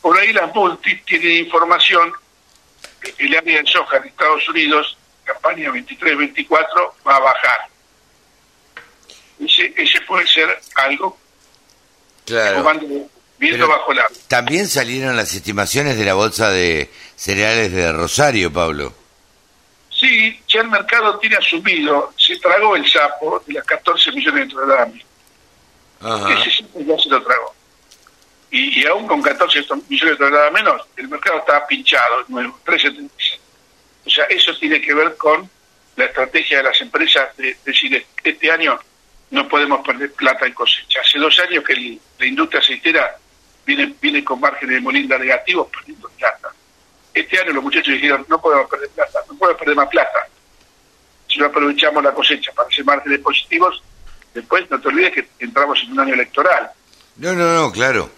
Por 0.00 0.18
ahí 0.18 0.32
las 0.32 0.54
multis 0.54 1.04
tienen 1.04 1.44
información 1.44 2.12
que 3.00 3.14
el 3.18 3.36
área 3.36 3.62
de 3.62 3.66
soja 3.68 3.96
en 3.98 4.04
Estados 4.04 4.48
Unidos, 4.48 4.96
campaña 5.24 5.70
23-24, 5.70 6.92
va 7.06 7.16
a 7.16 7.20
bajar. 7.20 7.58
Ese, 9.44 9.72
ese 9.76 10.00
puede 10.02 10.26
ser 10.26 10.48
algo 10.76 11.16
Claro. 12.24 12.62
viendo 13.38 13.66
bajo 13.68 13.92
la... 13.94 14.06
También 14.26 14.66
salieron 14.68 15.16
las 15.16 15.32
estimaciones 15.32 15.96
de 15.96 16.04
la 16.04 16.14
bolsa 16.14 16.50
de 16.50 16.90
cereales 17.16 17.72
de 17.72 17.90
Rosario, 17.92 18.52
Pablo. 18.52 18.92
Sí, 19.90 20.40
ya 20.46 20.60
el 20.60 20.68
mercado 20.68 21.18
tiene 21.18 21.36
asumido, 21.36 22.12
se 22.16 22.36
tragó 22.38 22.76
el 22.76 22.88
sapo 22.90 23.42
de 23.46 23.54
las 23.54 23.64
14 23.64 24.12
millones 24.12 24.48
de 24.48 24.54
toneladas. 24.54 24.88
Ajá. 26.00 26.32
Ese 26.34 26.62
sapo 26.62 26.80
ya 26.80 26.98
se 26.98 27.08
lo 27.08 27.22
tragó. 27.22 27.54
Y, 28.50 28.80
y 28.82 28.86
aún 28.86 29.06
con 29.06 29.20
14 29.20 29.60
millones 29.88 30.18
de 30.18 30.24
toneladas 30.24 30.52
menos, 30.52 30.82
el 30.96 31.08
mercado 31.08 31.38
está 31.38 31.66
pinchado, 31.66 32.18
de 32.24 32.32
nuevo, 32.32 32.58
3,76. 32.64 33.38
O 34.06 34.10
sea, 34.10 34.24
eso 34.24 34.56
tiene 34.58 34.80
que 34.80 34.94
ver 34.94 35.16
con 35.16 35.48
la 35.96 36.04
estrategia 36.06 36.58
de 36.58 36.62
las 36.64 36.80
empresas 36.80 37.36
de 37.36 37.56
decir, 37.64 38.06
este 38.24 38.50
año 38.50 38.78
no 39.30 39.46
podemos 39.48 39.86
perder 39.86 40.12
plata 40.14 40.46
en 40.46 40.54
cosecha. 40.54 41.00
Hace 41.00 41.18
dos 41.18 41.38
años 41.40 41.62
que 41.64 41.74
el- 41.74 42.00
la 42.18 42.26
industria 42.26 42.60
aceitera 42.60 43.16
viene, 43.66 43.94
viene 44.00 44.24
con 44.24 44.40
márgenes 44.40 44.76
de 44.76 44.80
molinda 44.80 45.18
negativos 45.18 45.68
perdiendo 45.68 46.08
plata. 46.10 46.48
Este 47.12 47.38
año 47.40 47.52
los 47.52 47.64
muchachos 47.64 47.92
dijeron, 47.94 48.24
no 48.28 48.40
podemos 48.40 48.70
perder 48.70 48.88
plata, 48.90 49.18
no 49.28 49.36
podemos 49.36 49.58
perder 49.58 49.76
más 49.76 49.88
plata. 49.88 50.26
Si 51.28 51.38
no 51.38 51.46
aprovechamos 51.46 52.02
la 52.02 52.12
cosecha 52.14 52.52
para 52.52 52.68
hacer 52.68 52.84
márgenes 52.84 53.18
positivos, 53.20 53.82
después 54.38 54.70
no 54.70 54.80
te 54.80 54.88
olvides 54.88 55.12
que 55.12 55.28
entramos 55.40 55.80
en 55.82 55.92
un 55.92 56.00
año 56.00 56.14
electoral. 56.14 56.70
No, 57.16 57.32
no, 57.32 57.54
no, 57.54 57.72
claro. 57.72 58.10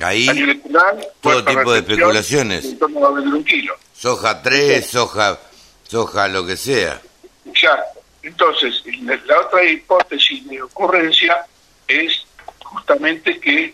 Ahí 0.00 0.28
año 0.28 0.44
electoral, 0.44 1.06
todo 1.20 1.44
tipo 1.44 1.72
de 1.72 1.78
especulaciones. 1.80 2.64
el 2.64 2.78
torno 2.78 3.00
va 3.00 3.08
a 3.08 3.12
vender 3.12 3.34
un 3.34 3.44
kilo. 3.44 3.76
soja 3.94 4.42
3, 4.42 4.84
soja, 4.86 5.38
soja 5.86 6.28
lo 6.28 6.46
que 6.46 6.56
sea. 6.56 7.00
Exacto. 7.46 8.00
Entonces, 8.22 8.82
la, 9.02 9.16
la 9.26 9.40
otra 9.40 9.62
hipótesis 9.62 10.48
de 10.48 10.62
ocurrencia 10.62 11.44
es 11.86 12.26
justamente 12.64 13.38
que 13.38 13.72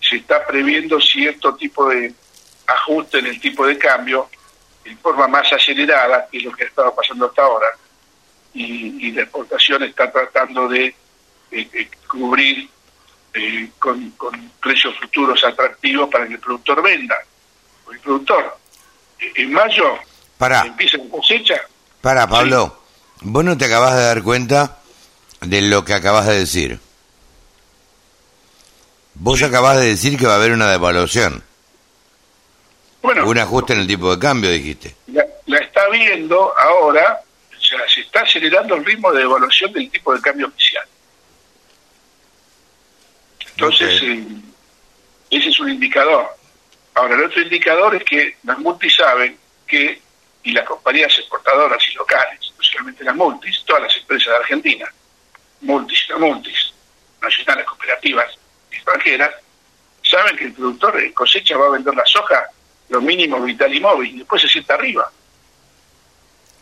se 0.00 0.16
está 0.16 0.44
previendo 0.46 1.00
cierto 1.00 1.54
tipo 1.54 1.88
de 1.88 2.12
ajuste 2.66 3.18
en 3.20 3.26
el 3.26 3.40
tipo 3.40 3.66
de 3.66 3.78
cambio 3.78 4.28
en 4.84 4.98
forma 4.98 5.28
más 5.28 5.52
acelerada 5.52 6.26
que 6.30 6.40
lo 6.40 6.52
que 6.52 6.64
ha 6.64 6.66
estado 6.66 6.94
pasando 6.94 7.26
hasta 7.26 7.42
ahora. 7.42 7.66
Y, 8.54 9.08
y 9.08 9.12
la 9.12 9.22
exportación 9.22 9.82
está 9.84 10.10
tratando 10.10 10.68
de 10.68 10.94
eh, 11.50 11.90
cubrir 12.08 12.68
eh, 13.34 13.70
con, 13.78 14.10
con 14.12 14.50
precios 14.60 14.94
futuros 14.98 15.42
atractivos 15.44 16.08
para 16.10 16.26
que 16.26 16.34
el 16.34 16.40
productor 16.40 16.82
venda. 16.82 17.16
El 17.92 18.00
productor, 18.00 18.58
eh, 19.20 19.32
en 19.36 19.52
mayo 19.52 19.98
Pará, 20.36 20.62
empieza 20.66 20.98
la 20.98 21.08
cosecha, 21.10 21.60
pará, 22.00 22.28
Pablo. 22.28 22.78
Vos 23.22 23.44
no 23.44 23.56
te 23.58 23.64
acabas 23.64 23.96
de 23.96 24.04
dar 24.04 24.22
cuenta 24.22 24.78
de 25.40 25.62
lo 25.62 25.84
que 25.84 25.94
acabas 25.94 26.26
de 26.26 26.38
decir. 26.38 26.78
Vos 29.14 29.42
acabas 29.42 29.78
de 29.78 29.86
decir 29.86 30.16
que 30.18 30.26
va 30.26 30.34
a 30.34 30.36
haber 30.36 30.52
una 30.52 30.70
devaluación, 30.70 31.42
bueno, 33.02 33.26
un 33.26 33.38
ajuste 33.38 33.72
en 33.72 33.80
el 33.80 33.86
tipo 33.88 34.14
de 34.14 34.20
cambio, 34.20 34.50
dijiste. 34.50 34.94
la, 35.08 35.24
la 35.46 35.58
está 35.58 35.88
viendo 35.88 36.52
ahora, 36.56 37.20
sea, 37.68 37.88
se 37.88 38.00
está 38.00 38.22
acelerando 38.22 38.74
el 38.74 38.84
ritmo 38.84 39.12
de 39.12 39.22
evaluación 39.22 39.72
del 39.72 39.90
tipo 39.90 40.14
de 40.14 40.20
cambio 40.20 40.46
oficial. 40.46 40.84
Entonces, 43.50 44.00
eh, 44.02 44.24
ese 45.30 45.48
es 45.48 45.60
un 45.60 45.70
indicador. 45.70 46.28
Ahora, 46.94 47.14
el 47.14 47.24
otro 47.24 47.42
indicador 47.42 47.94
es 47.96 48.04
que 48.04 48.36
las 48.44 48.58
multis 48.58 48.96
saben 48.96 49.36
que, 49.66 50.00
y 50.44 50.52
las 50.52 50.66
compañías 50.66 51.16
exportadoras 51.18 51.82
y 51.88 51.94
locales, 51.94 52.52
no 52.56 52.62
solamente 52.62 53.04
las 53.04 53.16
multis, 53.16 53.62
todas 53.64 53.82
las 53.82 53.96
empresas 53.96 54.32
de 54.32 54.36
Argentina, 54.36 54.92
multis 55.60 56.04
y 56.08 56.12
no 56.12 56.18
multis, 56.20 56.72
nacionales, 57.20 57.66
cooperativas, 57.66 58.38
extranjeras, 58.70 59.34
saben 60.02 60.36
que 60.36 60.44
el 60.44 60.52
productor 60.52 60.96
de 60.96 61.12
cosecha 61.12 61.56
va 61.56 61.66
a 61.66 61.70
vender 61.70 61.94
la 61.94 62.06
soja 62.06 62.50
lo 62.88 63.00
mínimo 63.02 63.40
vital 63.42 63.74
y 63.74 63.80
móvil, 63.80 64.14
y 64.14 64.18
después 64.18 64.40
se 64.40 64.48
sienta 64.48 64.74
arriba. 64.74 65.10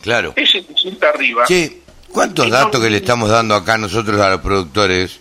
Claro. 0.01 0.33
Ese 0.35 0.65
que 0.65 0.73
se 0.73 0.79
sienta 0.79 1.09
arriba, 1.09 1.45
Che, 1.45 1.81
¿cuántos 2.11 2.47
no- 2.47 2.53
datos 2.55 2.81
que 2.81 2.89
le 2.89 2.97
estamos 2.97 3.29
dando 3.29 3.55
acá 3.55 3.77
nosotros 3.77 4.19
a 4.21 4.29
los 4.31 4.41
productores? 4.41 5.19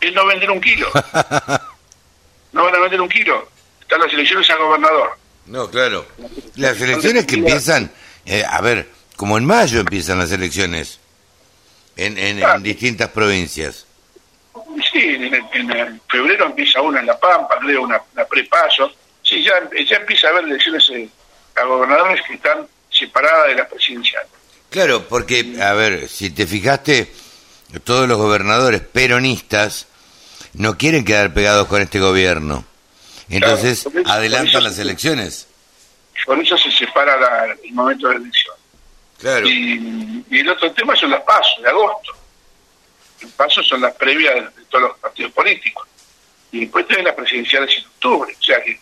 él 0.00 0.14
no 0.14 0.26
vender 0.26 0.50
un 0.50 0.60
kilo. 0.60 0.88
no 2.52 2.64
van 2.64 2.74
a 2.74 2.78
vender 2.80 3.00
un 3.00 3.08
kilo. 3.08 3.48
Están 3.80 4.00
las 4.00 4.12
elecciones 4.12 4.48
a 4.50 4.56
gobernador. 4.56 5.10
No, 5.46 5.70
claro. 5.70 6.06
Las 6.56 6.80
elecciones 6.80 7.24
que 7.26 7.36
empiezan, 7.36 7.90
eh, 8.24 8.44
a 8.48 8.60
ver, 8.60 8.88
como 9.16 9.38
en 9.38 9.44
mayo 9.44 9.80
empiezan 9.80 10.18
las 10.18 10.30
elecciones 10.32 10.98
en, 11.96 12.18
en, 12.18 12.42
en 12.42 12.62
distintas 12.62 13.08
provincias. 13.10 13.86
Sí, 14.92 14.98
en, 15.00 15.34
en- 15.34 15.70
en 15.76 16.00
febrero 16.08 16.46
empieza 16.46 16.80
una 16.82 17.00
en 17.00 17.06
La 17.06 17.18
Pampa, 17.18 17.58
creo, 17.60 17.82
una, 17.82 18.00
una 18.14 18.24
prepaso. 18.24 18.92
Sí, 19.22 19.42
ya, 19.42 19.54
ya 19.88 19.96
empieza 19.96 20.28
a 20.28 20.30
haber 20.30 20.44
elecciones 20.44 20.88
eh, 20.90 21.08
a 21.56 21.64
gobernadores 21.64 22.20
que 22.26 22.34
están 22.34 22.66
separadas 22.98 23.48
de 23.48 23.54
la 23.54 23.68
presidencial. 23.68 24.22
Claro, 24.70 25.06
porque, 25.08 25.56
a 25.62 25.72
ver, 25.74 26.08
si 26.08 26.30
te 26.30 26.46
fijaste, 26.46 27.12
todos 27.84 28.08
los 28.08 28.18
gobernadores 28.18 28.80
peronistas 28.80 29.86
no 30.54 30.76
quieren 30.76 31.04
quedar 31.04 31.32
pegados 31.34 31.66
con 31.68 31.82
este 31.82 32.00
gobierno. 32.00 32.64
Entonces, 33.28 33.82
Claro, 33.82 33.92
por 33.92 34.02
eso- 34.02 34.12
adelantan 34.12 34.64
las 34.64 34.78
elecciones. 34.78 35.48
Por 36.24 36.38
eso 36.40 36.56
se 36.58 36.70
separa 36.72 37.16
la- 37.18 37.56
el 37.62 37.72
momento 37.72 38.08
de 38.08 38.14
la 38.14 38.20
elección. 38.20 38.54
Claro. 39.18 39.46
Y, 39.48 40.24
y 40.30 40.38
el 40.40 40.48
otro 40.48 40.70
tema 40.72 40.94
son 40.96 41.10
las 41.10 41.20
pasos 41.22 41.62
de 41.62 41.68
agosto. 41.68 42.12
Los 43.22 43.32
pasos 43.32 43.66
son 43.66 43.80
las 43.80 43.94
previas 43.94 44.34
de, 44.34 44.40
de 44.42 44.64
todos 44.68 44.88
los 44.88 44.98
partidos 44.98 45.32
políticos. 45.32 45.86
Y 46.52 46.60
después 46.60 46.86
tienen 46.86 47.06
las 47.06 47.14
presidenciales 47.14 47.74
en 47.78 47.86
octubre. 47.86 48.34
O 48.38 48.42
sea 48.42 48.62
que 48.62 48.78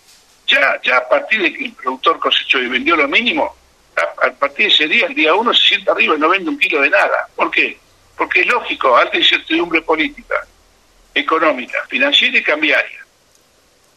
ya, 0.47 0.81
ya 0.85 0.99
a 0.99 1.09
partir 1.09 1.41
de 1.43 1.53
que 1.53 1.65
el 1.67 1.73
productor 1.73 2.19
cosechó 2.19 2.59
y 2.59 2.69
vendió 2.69 2.97
lo 2.97 3.07
mínimo, 3.09 3.55
a, 3.97 4.27
a 4.27 4.33
partir 4.33 4.67
de 4.67 4.75
ese 4.75 4.89
día, 4.89 5.07
el 5.07 5.15
día 5.15 5.35
uno, 5.35 5.53
se 5.55 5.69
sienta 5.69 5.93
arriba 5.93 6.15
y 6.17 6.19
no 6.19 6.29
vende 6.29 6.51
un 6.51 6.59
kilo 6.59 6.81
de 6.81 6.91
nada. 6.91 7.29
¿Por 7.35 7.51
qué? 7.51 7.79
Porque 8.17 8.41
es 8.41 8.47
lógico, 8.47 8.97
alta 8.97 9.17
incertidumbre 9.17 9.83
política, 9.83 10.47
económica, 11.15 11.79
financiera 11.89 12.39
y 12.39 12.43
cambiaria. 12.43 13.05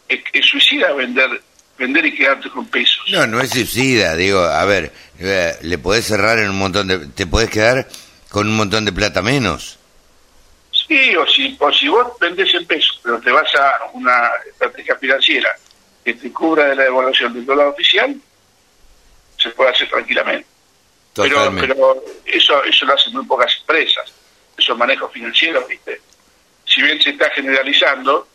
Es, 0.08 0.20
es 0.34 0.46
suicida 0.46 0.92
vender 0.94 1.42
vender 1.77 2.06
y 2.06 2.16
quedarte 2.16 2.50
con 2.50 2.66
pesos. 2.68 3.04
No, 3.12 3.27
no 3.27 3.39
es 3.39 3.51
suicida, 3.51 4.16
digo, 4.16 4.39
a 4.39 4.66
ver, 4.66 4.92
eh, 5.20 5.56
le 5.62 5.77
podés 5.77 6.06
cerrar 6.06 6.39
en 6.39 6.50
un 6.50 6.58
montón 6.58 6.88
de... 6.88 7.00
Te 7.08 7.27
podés 7.27 7.50
quedar 7.50 7.88
con 8.30 8.48
un 8.48 8.58
montón 8.58 8.86
de 8.86 8.92
plata 8.92 9.22
menos. 9.22 9.77
Sí, 10.72 11.16
o 11.16 11.27
si, 11.27 11.56
o 11.60 11.72
si 11.72 11.88
vos 11.88 12.08
vendés 12.20 12.54
en 12.54 12.66
pesos, 12.66 13.00
pero 13.04 13.20
te 13.20 13.32
vas 13.32 13.54
a 13.56 13.92
una 13.94 14.30
estrategia 14.50 14.96
financiera 14.96 15.56
que 16.04 16.13
te 16.13 16.32
cubra 16.32 16.66
de 16.66 16.75
la 16.75 16.84
devaluación 16.84 17.34
del 17.34 17.46
dólar 17.46 17.68
oficial, 17.68 18.16
se 19.38 19.50
puede 19.51 19.72
hacer 19.72 19.89
tranquilamente. 19.89 20.48
Pero, 21.15 21.51
pero 21.60 22.03
eso, 22.25 22.63
eso 22.63 22.86
lo 22.86 22.94
hacen 22.94 23.13
muy 23.13 23.25
pocas 23.25 23.56
empresas, 23.60 24.13
esos 24.58 24.77
manejos 24.77 25.12
financieros, 25.12 25.67
¿viste? 25.67 26.01
Si 26.65 26.82
bien 26.82 27.01
se 27.01 27.12
está 27.12 27.29
generalizando, 27.32 28.27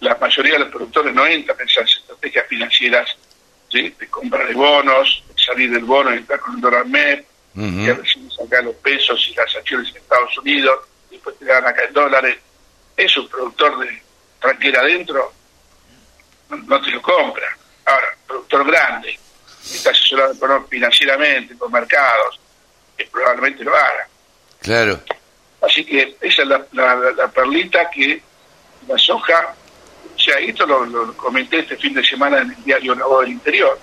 la 0.00 0.14
mayoría 0.16 0.54
de 0.54 0.58
los 0.60 0.68
productores 0.68 1.14
no 1.14 1.26
entran 1.26 1.58
en 1.60 1.68
esas 1.68 1.90
estrategias 1.90 2.46
financieras, 2.46 3.16
¿sí? 3.70 3.94
De 3.98 4.08
compra 4.08 4.44
de 4.44 4.52
bonos, 4.52 5.24
de 5.34 5.42
salir 5.42 5.70
del 5.70 5.84
bono 5.84 6.14
y 6.14 6.18
entrar 6.18 6.40
con 6.40 6.56
el 6.56 6.60
dólar 6.60 6.86
MEP, 6.86 7.26
Ujú. 7.54 7.84
que 7.86 7.94
recién 7.94 8.30
sacar 8.30 8.64
los 8.64 8.74
pesos 8.76 9.28
y 9.30 9.34
las 9.34 9.56
acciones 9.56 9.88
en 9.88 9.96
Estados 9.96 10.36
Unidos, 10.36 10.78
después 11.10 11.38
te 11.38 11.46
dan 11.46 11.64
acá 11.66 11.84
en 11.84 11.94
dólares. 11.94 12.36
Es 12.94 13.16
un 13.16 13.28
productor 13.28 13.78
de 13.78 14.02
tranquera 14.38 14.80
adentro, 14.80 15.32
no, 16.50 16.56
no 16.58 16.82
te 16.82 16.90
lo 16.90 17.00
compra. 17.00 17.46
Ahora, 17.86 18.08
productor 18.26 18.66
grande, 18.66 19.18
financieramente 20.68 21.54
por 21.56 21.70
mercados, 21.70 22.40
que 22.96 23.04
probablemente 23.06 23.64
lo 23.64 23.74
haga. 23.74 24.08
Claro. 24.60 25.00
Así 25.62 25.84
que 25.84 26.16
esa 26.20 26.42
es 26.42 26.48
la, 26.48 26.66
la- 26.72 26.94
la- 27.12 27.28
perlita 27.28 27.88
que 27.90 28.20
la 28.88 28.96
soja, 28.98 29.54
o 30.14 30.18
sea, 30.18 30.38
esto 30.38 30.66
lo, 30.66 30.84
lo 30.86 31.16
comenté 31.16 31.60
este 31.60 31.76
fin 31.76 31.94
de 31.94 32.04
semana 32.04 32.38
en 32.42 32.50
el 32.52 32.64
diario 32.64 32.94
La 32.94 33.06
Voz 33.06 33.22
del 33.22 33.32
Interior. 33.32 33.78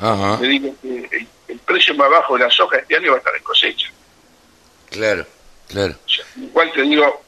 Ajá. 0.00 0.38
Le 0.40 0.48
digo 0.48 0.74
que 0.80 0.88
el, 1.16 1.28
el 1.48 1.58
precio 1.60 1.94
más 1.94 2.08
bajo 2.10 2.36
de 2.38 2.44
la 2.44 2.50
soja 2.50 2.78
este 2.78 2.96
año 2.96 3.10
va 3.10 3.16
a 3.16 3.18
estar 3.18 3.36
en 3.36 3.42
cosecha. 3.42 3.90
Claro, 4.90 5.26
claro. 5.68 5.94
O 6.04 6.08
sea, 6.08 6.24
igual 6.36 6.72
te 6.72 6.82
digo, 6.82 7.22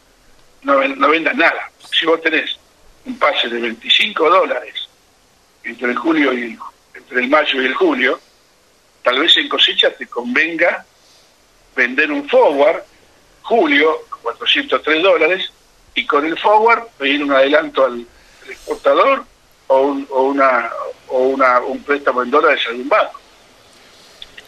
no, 0.62 0.87
no 0.88 1.09
vendas 1.09 1.37
nada. 1.37 1.71
Si 1.92 2.07
vos 2.07 2.21
tenés 2.23 2.57
un 3.04 3.19
pase 3.19 3.49
de 3.49 3.61
25 3.61 4.30
dólares 4.30 4.75
entre 5.64 5.90
el 5.90 5.97
julio 5.97 6.33
y 6.33 6.42
el, 6.45 6.59
entre 6.95 7.21
el 7.21 7.28
mayo 7.28 7.61
y 7.61 7.66
el 7.66 7.75
julio, 7.75 8.21
tal 9.02 9.21
vez 9.21 9.37
en 9.37 9.49
cosecha 9.49 9.90
te 9.92 10.07
convenga 10.07 10.85
vender 11.75 12.11
un 12.11 12.28
forward 12.28 12.83
julio 13.42 14.04
403 14.23 15.02
dólares 15.02 15.50
y 15.95 16.07
con 16.07 16.25
el 16.25 16.38
forward 16.38 16.85
pedir 16.99 17.25
un 17.25 17.33
adelanto 17.33 17.85
al, 17.85 18.07
exportador 18.49 19.25
o, 19.69 19.80
un, 19.80 20.07
o, 20.11 20.23
una, 20.23 20.71
o 21.09 21.19
una, 21.21 21.61
un 21.61 21.83
préstamo 21.83 22.23
en 22.23 22.30
dólares 22.30 22.61
a 22.69 22.73
un 22.73 22.88
banco. 22.88 23.21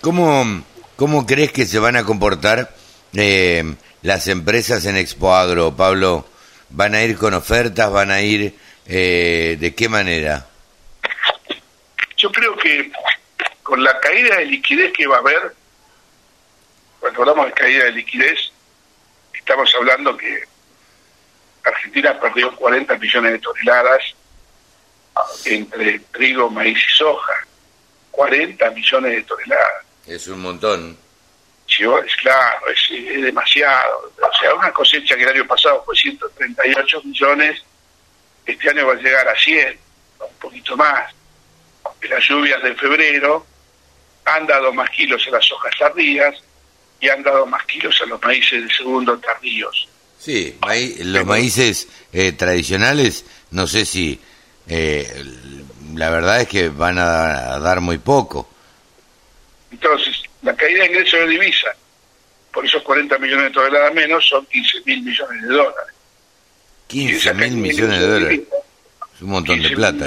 ¿Cómo, 0.00 0.64
¿Cómo 0.97 1.26
crees 1.26 1.52
que 1.52 1.66
se 1.66 1.78
van 1.78 1.97
a 1.97 2.04
comportar 2.04 2.75
eh, 3.14 3.75
las 4.02 4.28
empresas 4.28 4.85
en 4.87 4.97
Expo 4.97 5.35
Agro, 5.35 5.76
Pablo? 5.76 6.26
¿Van 6.71 6.94
a 6.94 7.02
ir 7.02 7.16
con 7.16 7.35
ofertas? 7.35 7.90
¿Van 7.92 8.11
a 8.11 8.21
ir 8.23 8.54
eh, 8.87 9.56
de 9.61 9.75
qué 9.75 9.88
manera? 9.88 10.47
Yo 12.16 12.32
creo 12.32 12.56
que 12.56 12.90
con 13.72 13.82
la 13.82 13.98
caída 14.00 14.36
de 14.36 14.44
liquidez 14.44 14.92
que 14.92 15.06
va 15.06 15.16
a 15.16 15.20
haber, 15.20 15.54
cuando 17.00 17.20
hablamos 17.22 17.46
de 17.46 17.52
caída 17.52 17.84
de 17.84 17.92
liquidez, 17.92 18.52
estamos 19.32 19.74
hablando 19.74 20.14
que 20.14 20.44
Argentina 21.64 22.20
perdió 22.20 22.54
40 22.54 22.98
millones 22.98 23.32
de 23.32 23.38
toneladas 23.38 24.14
entre 25.46 26.00
trigo, 26.00 26.50
maíz 26.50 26.76
y 26.76 26.98
soja. 26.98 27.32
40 28.10 28.70
millones 28.72 29.12
de 29.12 29.22
toneladas. 29.22 29.86
Es 30.06 30.28
un 30.28 30.42
montón. 30.42 30.98
Sí, 31.66 31.84
es 31.84 32.16
claro, 32.16 32.66
es, 32.68 33.22
demasiado. 33.22 34.12
O 34.20 34.38
sea, 34.38 34.54
una 34.54 34.70
cosecha 34.70 35.16
que 35.16 35.22
el 35.22 35.30
año 35.30 35.46
pasado 35.46 35.82
fue 35.86 35.96
138 35.96 37.02
millones, 37.04 37.62
este 38.44 38.68
año 38.68 38.86
va 38.86 38.92
a 38.92 38.96
llegar 38.96 39.26
a 39.26 39.34
100, 39.34 39.78
un 40.20 40.36
poquito 40.38 40.76
más. 40.76 41.10
Las 42.02 42.28
lluvias 42.28 42.62
de 42.62 42.74
febrero 42.74 43.46
han 44.24 44.46
dado 44.46 44.72
más 44.72 44.90
kilos 44.90 45.26
a 45.28 45.30
las 45.32 45.52
hojas 45.52 45.72
tardías 45.78 46.34
y 47.00 47.08
han 47.08 47.22
dado 47.22 47.44
más 47.46 47.64
kilos 47.66 48.00
a 48.02 48.06
los 48.06 48.22
maíces 48.22 48.62
de 48.62 48.74
segundo 48.74 49.18
tardíos. 49.18 49.88
Sí, 50.18 50.56
los 51.00 51.26
maíces 51.26 51.88
eh, 52.12 52.30
tradicionales, 52.32 53.24
no 53.50 53.66
sé 53.66 53.84
si, 53.84 54.20
eh, 54.68 55.24
la 55.96 56.10
verdad 56.10 56.42
es 56.42 56.48
que 56.48 56.68
van 56.68 56.98
a, 56.98 57.58
dar 57.58 57.80
muy 57.80 57.98
poco. 57.98 58.48
Entonces, 59.72 60.22
la 60.42 60.54
caída 60.54 60.84
de 60.84 60.90
ingresos 60.90 61.18
de 61.20 61.26
divisa, 61.26 61.74
por 62.52 62.64
esos 62.64 62.82
40 62.82 63.18
millones 63.18 63.46
de 63.46 63.50
toneladas 63.50 63.94
menos, 63.94 64.28
son 64.28 64.46
15 64.46 64.82
mil 64.86 65.02
millones 65.02 65.42
de 65.42 65.48
dólares. 65.48 65.94
15 66.86 67.34
mil 67.34 67.52
millones 67.56 68.00
de 68.00 68.06
dólares. 68.06 68.40
Es 69.16 69.22
un 69.22 69.30
montón 69.30 69.60
de 69.60 69.70
plata. 69.70 70.06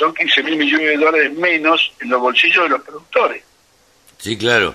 Son 0.00 0.14
15 0.14 0.42
mil 0.44 0.56
millones 0.56 0.86
de 0.86 0.96
dólares 0.96 1.32
menos 1.34 1.92
en 2.00 2.08
los 2.08 2.20
bolsillos 2.20 2.64
de 2.64 2.68
los 2.70 2.82
productores. 2.82 3.44
Sí, 4.16 4.36
claro. 4.38 4.74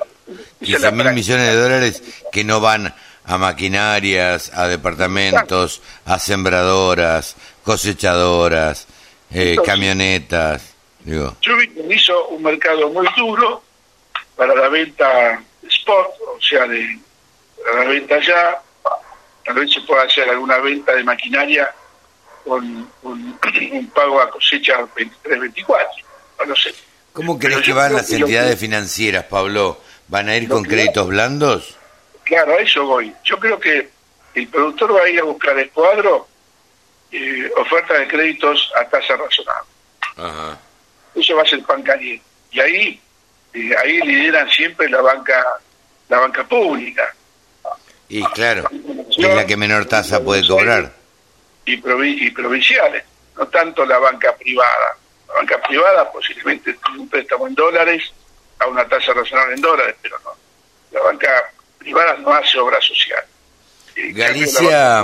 15 0.63 0.91
mil 0.91 1.13
millones 1.13 1.47
de 1.47 1.55
dólares 1.55 2.03
que 2.31 2.43
no 2.43 2.61
van 2.61 2.93
a 3.25 3.37
maquinarias, 3.39 4.51
a 4.53 4.67
departamentos, 4.67 5.81
a 6.05 6.19
sembradoras, 6.19 7.35
cosechadoras, 7.63 8.87
eh, 9.31 9.55
camionetas. 9.65 10.75
Digo. 10.99 11.35
hizo 11.89 12.27
un 12.27 12.43
mercado 12.43 12.89
muy 12.89 13.07
duro 13.17 13.63
para 14.35 14.53
la 14.53 14.69
venta 14.69 15.41
spot, 15.67 16.07
o 16.37 16.41
sea, 16.41 16.67
de, 16.67 16.99
para 17.63 17.83
la 17.83 17.89
venta 17.89 18.19
ya. 18.21 18.61
Tal 19.43 19.55
vez 19.55 19.71
se 19.71 19.81
pueda 19.81 20.03
hacer 20.03 20.29
alguna 20.29 20.57
venta 20.57 20.93
de 20.93 21.03
maquinaria 21.03 21.73
con, 22.45 22.89
un 23.03 23.91
pago 23.93 24.21
a 24.21 24.29
cosecha 24.29 24.79
23-24, 24.95 25.77
no 26.47 26.55
sé. 26.55 26.73
¿Cómo 27.11 27.39
crees 27.39 27.61
que 27.61 27.73
van 27.73 27.93
las 27.93 28.11
entidades 28.11 28.59
financieras, 28.59 29.25
Pablo? 29.25 29.79
¿Van 30.07 30.29
a 30.29 30.35
ir 30.35 30.47
con 30.47 30.63
créditos 30.63 31.07
blandos? 31.07 31.77
Claro, 32.23 32.53
a 32.53 32.61
eso 32.61 32.85
voy. 32.85 33.13
Yo 33.23 33.39
creo 33.39 33.59
que 33.59 33.89
el 34.33 34.47
productor 34.49 34.95
va 34.95 35.03
a 35.03 35.09
ir 35.09 35.19
a 35.19 35.23
buscar 35.23 35.57
el 35.57 35.69
cuadro 35.71 36.27
eh, 37.11 37.49
oferta 37.55 37.93
de 37.93 38.07
créditos 38.07 38.71
a 38.75 38.83
tasa 38.89 39.15
razonable. 39.15 40.59
Eso 41.15 41.35
va 41.35 41.43
a 41.43 41.45
ser 41.45 41.63
pan 41.63 41.81
caliente. 41.81 42.25
Y 42.51 42.59
ahí, 42.59 43.01
eh, 43.53 43.69
ahí 43.81 44.01
lideran 44.01 44.49
siempre 44.49 44.89
la 44.89 45.01
banca, 45.01 45.41
la 46.09 46.19
banca 46.19 46.43
pública. 46.45 47.15
Y 48.09 48.23
claro, 48.25 48.69
es 49.09 49.17
la 49.17 49.45
que 49.45 49.55
menor 49.55 49.85
tasa 49.85 50.23
puede 50.23 50.45
cobrar. 50.45 50.91
Y, 51.65 51.73
y 51.73 52.31
provinciales, 52.31 53.03
no 53.37 53.47
tanto 53.47 53.85
la 53.85 53.97
banca 53.97 54.35
privada. 54.35 54.97
La 55.27 55.33
banca 55.35 55.61
privada 55.61 56.11
posiblemente 56.11 56.73
tiene 56.73 56.99
un 56.99 57.09
préstamo 57.09 57.47
en 57.47 57.55
dólares 57.55 58.03
a 58.59 58.67
una 58.67 58.87
tasa 58.87 59.13
razonable 59.13 59.55
en 59.55 59.61
dólares, 59.61 59.95
pero 60.01 60.17
no. 60.23 60.31
La 60.91 61.01
banca 61.01 61.51
privada 61.77 62.15
no 62.17 62.33
hace 62.33 62.59
obra 62.59 62.79
social. 62.81 63.23
Galicia, 64.13 65.03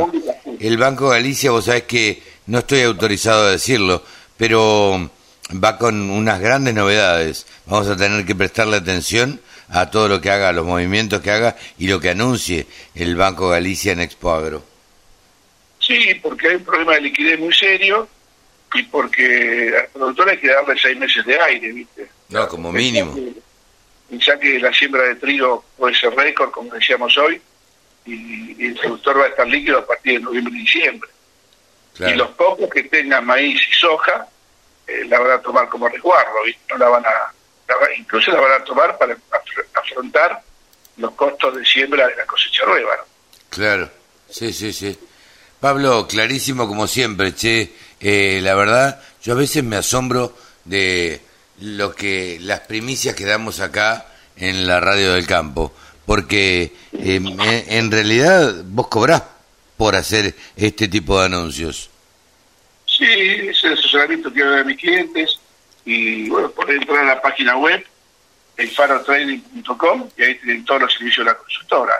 el 0.60 0.78
Banco 0.78 1.10
Galicia, 1.10 1.52
vos 1.52 1.65
sabés 1.65 1.84
que 1.84 2.21
no 2.47 2.60
estoy 2.60 2.82
autorizado 2.82 3.47
a 3.47 3.52
decirlo, 3.52 4.04
pero 4.38 5.10
va 5.52 5.78
con 5.78 6.10
unas 6.10 6.39
grandes 6.39 6.74
novedades. 6.74 7.45
Vamos 7.65 7.88
a 7.88 7.95
tener 7.95 8.26
que 8.26 8.36
prestarle 8.36 8.78
atención 8.78 9.39
a 9.69 9.89
todo 9.89 10.10
lo 10.10 10.19
que 10.19 10.30
haga, 10.30 10.50
a 10.50 10.54
los 10.54 10.65
movimientos 10.65 11.21
que 11.21 11.32
haga 11.32 11.56
y 11.78 11.88
lo 11.88 12.00
que 12.00 12.10
anuncie 12.10 12.67
el 12.95 13.15
Banco 13.15 13.50
Galicia 13.50 13.93
en 13.93 14.02
Expo 14.02 14.34
Agro. 14.34 14.70
Sí, 15.91 16.15
porque 16.15 16.49
hay 16.49 16.56
un 16.56 16.63
problema 16.63 16.93
de 16.95 17.01
liquidez 17.01 17.39
muy 17.39 17.54
serio 17.54 18.08
y 18.73 18.84
porque 18.84 19.73
al 19.77 19.88
productor 19.88 20.30
hay 20.30 20.38
que 20.38 20.47
darle 20.47 20.75
seis 20.82 20.97
meses 20.97 21.25
de 21.25 21.39
aire, 21.39 21.71
¿viste? 21.71 22.10
No, 22.30 22.47
como 22.47 22.71
mínimo 22.71 23.15
ya 24.12 24.38
que 24.39 24.60
la 24.60 24.73
siembra 24.73 25.04
de 25.04 25.15
trigo 25.15 25.63
puede 25.77 25.95
ser 25.95 26.13
récord, 26.15 26.51
como 26.51 26.73
decíamos 26.73 27.17
hoy, 27.17 27.41
y, 28.06 28.65
el 28.65 28.75
productor 28.75 29.19
va 29.19 29.25
a 29.25 29.30
estar 29.30 29.47
líquido 29.47 29.80
a 29.80 29.86
partir 29.86 30.13
de 30.13 30.19
noviembre 30.19 30.54
y 30.56 30.62
diciembre. 30.62 31.10
Y 31.99 32.13
los 32.13 32.30
pocos 32.32 32.69
que 32.69 32.84
tengan 32.84 33.25
maíz 33.25 33.60
y 33.69 33.73
soja, 33.73 34.27
eh, 34.88 35.06
la 35.06 35.19
van 35.19 35.32
a 35.32 35.41
tomar 35.41 35.69
como 35.69 35.88
resguardo, 35.88 36.34
no 36.69 36.77
la 36.77 36.89
van 36.89 37.06
a, 37.06 37.34
incluso 37.97 38.32
la 38.32 38.39
van 38.39 38.62
a 38.62 38.63
tomar 38.63 38.97
para 38.97 39.15
afrontar 39.73 40.41
los 40.97 41.12
costos 41.12 41.56
de 41.56 41.65
siembra 41.65 42.08
de 42.08 42.15
la 42.15 42.25
cosecha 42.25 42.65
nueva. 42.65 43.06
Claro, 43.49 43.89
sí, 44.30 44.51
sí, 44.51 44.73
sí. 44.73 44.97
Pablo, 45.62 46.08
clarísimo 46.08 46.67
como 46.67 46.88
siempre, 46.88 47.36
che. 47.36 47.71
Eh, 48.00 48.39
la 48.41 48.56
verdad, 48.56 49.00
yo 49.21 49.34
a 49.34 49.36
veces 49.36 49.63
me 49.63 49.76
asombro 49.76 50.36
de 50.65 51.21
lo 51.60 51.93
que 51.93 52.39
las 52.41 52.62
primicias 52.62 53.13
que 53.13 53.26
damos 53.26 53.60
acá 53.60 54.08
en 54.36 54.65
la 54.65 54.80
radio 54.80 55.13
del 55.13 55.28
campo, 55.28 55.71
porque 56.08 56.74
em, 56.93 57.28
en, 57.39 57.91
realidad 57.91 58.63
vos 58.65 58.88
cobrás 58.88 59.21
por 59.78 59.95
hacer 59.95 60.34
este 60.56 60.88
tipo 60.88 61.19
de 61.19 61.28
anuncios. 61.28 61.91
Sí, 62.88 63.06
es 63.06 63.63
el 63.63 63.74
asesoramiento 63.74 64.34
que 64.34 64.41
hago 64.41 64.54
de 64.54 64.63
mis 64.63 64.78
clientes 64.78 65.39
y 65.86 66.28
bueno, 66.28 66.50
podés 66.50 66.82
entrar 66.82 67.06
a 67.06 67.15
la 67.15 67.21
página 67.21 67.56
web 67.56 67.86
elfarotrading.com 68.58 70.10
y 70.17 70.24
ahí 70.24 70.36
tienen 70.39 70.65
todos 70.65 70.82
los 70.82 70.93
servicios 70.93 71.24
de 71.24 71.32
la 71.32 71.38
consultora. 71.38 71.93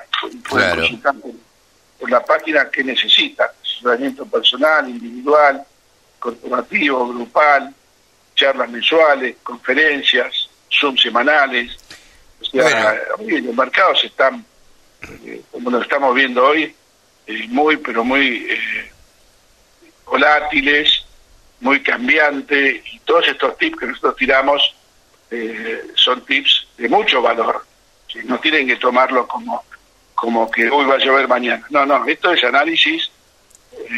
Pueden 0.50 0.80
consultar 0.80 1.14
por, 2.02 2.10
la 2.10 2.26
página 2.26 2.70
que 2.70 2.84
necesitan, 2.84 3.48
asesoramiento 3.62 4.26
personal, 4.26 4.90
individual, 4.90 5.64
corporativo, 6.20 7.08
grupal, 7.08 7.74
charlas 8.36 8.70
mensuales, 8.70 9.38
conferencias, 9.44 10.50
Zoom 10.72 10.98
semanales. 10.98 11.78
O 12.42 12.46
sea, 12.46 13.00
los 13.20 13.56
mercados 13.56 14.04
están, 14.04 14.44
eh, 15.26 15.42
como 15.52 15.70
lo 15.70 15.82
estamos 15.82 16.16
viendo 16.16 16.44
hoy, 16.46 16.74
eh, 17.28 17.48
muy, 17.50 17.78
pero 17.78 18.04
muy 18.04 18.48
eh, 18.50 18.92
volátiles, 20.06 21.06
muy 21.60 21.82
cambiantes, 21.84 22.82
y 22.92 23.00
todos 23.00 23.28
estos 23.28 23.58
tips 23.58 23.80
que 23.80 23.86
nosotros 23.88 24.16
tiramos 24.16 24.76
son 25.96 26.26
tips 26.26 26.68
de 26.78 26.90
mucho 26.90 27.22
valor. 27.22 27.66
No 28.26 28.38
tienen 28.40 28.68
que 28.68 28.76
tomarlo 28.76 29.26
como, 29.26 29.64
como 30.22 30.52
que 30.52 30.70
hoy 30.70 30.86
va 30.86 30.96
a 30.96 31.00
llover 31.00 31.28
mañana. 31.28 31.66
No, 31.72 31.84
no, 31.84 32.06
esto 32.06 32.32
es 32.32 32.44
análisis. 32.44 33.10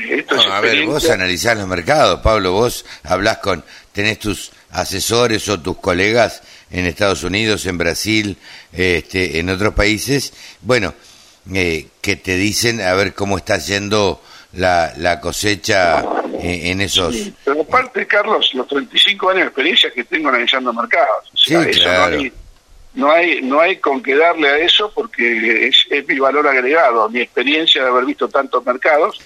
Esto 0.10 0.40
a 0.40 0.62
ver, 0.62 0.86
vos 0.86 1.10
analizás 1.10 1.58
los 1.58 1.68
mercados, 1.68 2.22
Pablo, 2.22 2.54
vos 2.54 2.86
hablás 3.04 3.40
con 3.40 3.66
tenés 3.92 4.20
tus 4.20 4.52
asesores 4.72 5.50
o 5.50 5.60
tus 5.60 5.78
colegas 5.80 6.42
en 6.72 6.86
Estados 6.86 7.24
Unidos, 7.24 7.66
en 7.66 7.78
Brasil, 7.78 8.38
este, 8.72 9.40
en 9.40 9.50
otros 9.50 9.74
países, 9.74 10.34
bueno, 10.62 10.94
eh, 11.54 11.88
que 12.00 12.16
te 12.16 12.38
dicen 12.38 12.80
a 12.80 12.94
ver 12.94 13.14
cómo 13.14 13.38
está 13.38 13.58
yendo 13.58 14.22
la, 14.54 14.94
la 14.96 15.20
cosecha 15.20 16.00
eh, 16.40 16.72
en, 16.72 16.80
esos... 16.80 17.16
pero 17.44 17.62
aparte, 17.64 18.08
Carlos, 18.08 18.52
los 18.54 18.68
35 18.68 19.30
años 19.32 19.42
de 19.42 19.48
experiencia 19.48 19.92
que 19.92 20.06
tengo 20.06 20.30
analizando 20.30 20.72
mercados. 20.72 21.30
sí, 21.36 21.54
claro. 21.54 22.16
no, 22.16 22.22
hay, 22.22 22.34
no, 22.96 23.12
hay, 23.12 23.78
con 23.78 24.02
qué 24.04 24.16
darle 24.16 24.48
a 24.50 24.58
eso 24.58 24.92
porque 24.94 25.68
es, 25.68 25.86
es 25.90 26.08
mi 26.08 26.20
valor 26.20 26.48
agregado, 26.48 27.10
mi 27.10 27.22
experiencia 27.22 27.82
de 27.84 27.90
haber 27.90 28.06
visto 28.06 28.28
tantos 28.28 28.64
mercados 28.66 29.20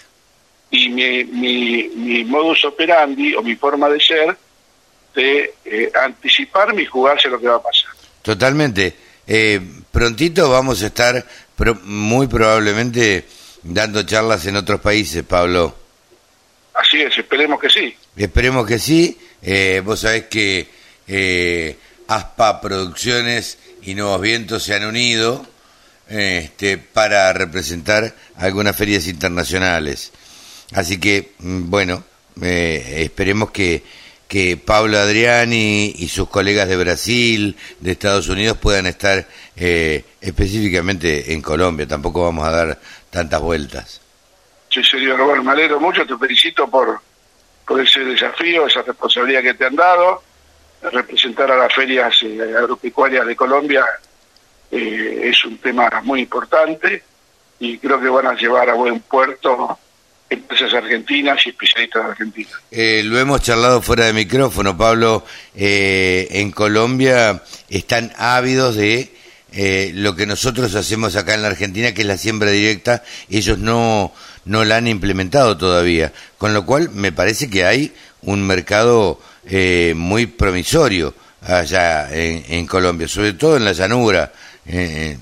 y 0.71 0.89
mi, 0.89 1.23
mi, 1.25 1.89
mi 1.89 2.23
modus 2.23 2.63
operandi 2.65 3.35
o 3.35 3.41
mi 3.41 3.55
forma 3.55 3.89
de 3.89 3.99
ser 3.99 4.37
de 5.15 5.53
eh, 5.65 5.91
anticiparme 6.01 6.83
y 6.83 6.85
jugarse 6.85 7.27
lo 7.27 7.39
que 7.39 7.47
va 7.47 7.55
a 7.55 7.61
pasar. 7.61 7.91
Totalmente. 8.21 8.95
Eh, 9.25 9.59
prontito 9.91 10.49
vamos 10.49 10.81
a 10.83 10.87
estar 10.87 11.25
muy 11.83 12.27
probablemente 12.27 13.25
dando 13.63 14.03
charlas 14.03 14.45
en 14.45 14.55
otros 14.55 14.79
países, 14.79 15.23
Pablo. 15.23 15.75
Así 16.73 17.01
es, 17.01 17.17
esperemos 17.17 17.59
que 17.59 17.69
sí. 17.69 17.95
Esperemos 18.15 18.65
que 18.65 18.79
sí. 18.79 19.17
Eh, 19.41 19.81
vos 19.83 19.99
sabés 19.99 20.25
que 20.25 20.67
eh, 21.07 21.75
ASPA 22.07 22.61
Producciones 22.61 23.57
y 23.81 23.95
Nuevos 23.95 24.21
Vientos 24.21 24.63
se 24.63 24.75
han 24.75 24.85
unido 24.85 25.45
este, 26.09 26.77
para 26.77 27.31
representar 27.33 28.13
algunas 28.37 28.75
ferias 28.75 29.07
internacionales. 29.07 30.11
Así 30.73 30.99
que, 30.99 31.33
mm, 31.39 31.69
bueno, 31.69 32.03
eh, 32.41 33.03
esperemos 33.03 33.51
que, 33.51 33.83
que 34.27 34.57
Pablo 34.57 34.97
Adriani 34.97 35.93
y 35.97 36.07
sus 36.09 36.29
colegas 36.29 36.67
de 36.67 36.77
Brasil, 36.77 37.55
de 37.79 37.91
Estados 37.91 38.27
Unidos, 38.29 38.57
puedan 38.57 38.85
estar 38.85 39.27
eh, 39.55 40.03
específicamente 40.21 41.33
en 41.33 41.41
Colombia. 41.41 41.87
Tampoco 41.87 42.23
vamos 42.23 42.47
a 42.47 42.51
dar 42.51 42.79
tantas 43.09 43.41
vueltas. 43.41 44.01
Sí, 44.69 44.83
señor 44.83 45.17
mucho, 45.79 46.05
te 46.05 46.17
felicito 46.17 46.69
por, 46.69 46.99
por 47.65 47.81
ese 47.81 48.01
desafío, 48.01 48.67
esa 48.67 48.81
responsabilidad 48.81 49.41
que 49.41 49.53
te 49.53 49.65
han 49.65 49.75
dado. 49.75 50.21
Representar 50.81 51.51
a 51.51 51.57
las 51.57 51.73
ferias 51.73 52.15
eh, 52.21 52.39
agropecuarias 52.55 53.25
de 53.25 53.35
Colombia 53.35 53.85
eh, 54.69 55.21
es 55.23 55.45
un 55.45 55.57
tema 55.57 55.89
muy 56.03 56.21
importante 56.21 57.03
y 57.59 57.77
creo 57.77 57.99
que 57.99 58.09
van 58.09 58.27
a 58.27 58.33
llevar 58.33 58.69
a 58.69 58.73
buen 58.73 58.99
puerto 58.99 59.79
empresas 60.29 60.73
argentinas 60.73 61.39
y 61.45 61.49
especialistas 61.49 62.05
argentinos. 62.05 62.53
Eh, 62.69 63.01
lo 63.05 63.17
hemos 63.17 63.41
charlado 63.41 63.81
fuera 63.81 64.05
de 64.05 64.13
micrófono, 64.13 64.77
Pablo. 64.77 65.25
Eh, 65.55 66.27
en 66.31 66.51
Colombia 66.51 67.41
están 67.69 68.11
ávidos 68.17 68.75
de 68.75 69.13
lo 69.93 70.15
que 70.15 70.25
nosotros 70.27 70.75
hacemos 70.75 71.15
acá 71.15 71.33
en 71.33 71.41
la 71.41 71.47
Argentina, 71.47 71.93
que 71.93 72.01
es 72.01 72.07
la 72.07 72.17
siembra 72.17 72.51
directa. 72.51 73.03
Ellos 73.29 73.57
no, 73.57 74.13
no 74.45 74.65
la 74.65 74.75
han 74.75 74.87
implementado 74.87 75.57
todavía. 75.57 76.11
Con 76.37 76.53
lo 76.53 76.65
cual, 76.65 76.89
me 76.91 77.13
parece 77.13 77.49
que 77.49 77.65
hay 77.65 77.93
un 78.23 78.45
mercado 78.45 79.19
eh, 79.45 79.93
muy 79.95 80.27
promisorio 80.27 81.13
allá 81.41 82.13
en, 82.13 82.43
en, 82.47 82.67
Colombia, 82.67 83.07
sobre 83.07 83.33
todo 83.33 83.57
en 83.57 83.65
la 83.65 83.73
llanura. 83.73 84.31
Eh, 84.65 85.17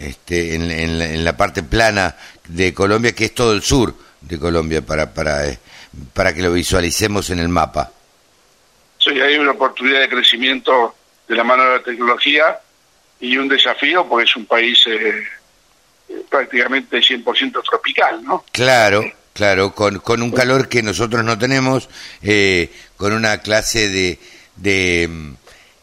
este, 0.00 0.54
en, 0.54 0.70
en, 0.70 1.02
en, 1.02 1.24
la 1.24 1.36
parte 1.36 1.62
plana 1.62 2.16
de 2.48 2.72
Colombia, 2.72 3.14
que 3.14 3.26
es 3.26 3.34
todo 3.34 3.52
el 3.52 3.62
sur 3.62 3.94
de 4.20 4.38
Colombia, 4.38 4.80
para, 4.82 5.12
para, 5.12 5.46
eh, 5.46 5.58
para 6.14 6.34
que 6.34 6.42
lo 6.42 6.52
visualicemos 6.52 7.28
en 7.30 7.38
el 7.38 7.48
mapa. 7.48 7.92
Sí, 8.98 9.10
hay 9.20 9.36
una 9.36 9.52
oportunidad 9.52 10.00
de 10.00 10.08
crecimiento 10.08 10.94
de 11.28 11.36
la 11.36 11.44
mano 11.44 11.64
de 11.64 11.70
la 11.78 11.82
tecnología 11.82 12.58
y 13.20 13.36
un 13.36 13.48
desafío 13.48 14.06
porque 14.08 14.24
es 14.28 14.36
un 14.36 14.46
país 14.46 14.84
eh, 14.86 15.22
prácticamente 16.28 16.98
100% 16.98 17.62
tropical, 17.62 18.22
¿no? 18.24 18.44
Claro, 18.52 19.04
claro, 19.32 19.74
con, 19.74 19.98
con 20.00 20.22
un 20.22 20.30
calor 20.30 20.68
que 20.68 20.82
nosotros 20.82 21.24
no 21.24 21.38
tenemos, 21.38 21.88
eh, 22.22 22.72
con 22.96 23.12
una 23.12 23.38
clase 23.38 23.88
de, 23.88 24.18
de, 24.56 25.08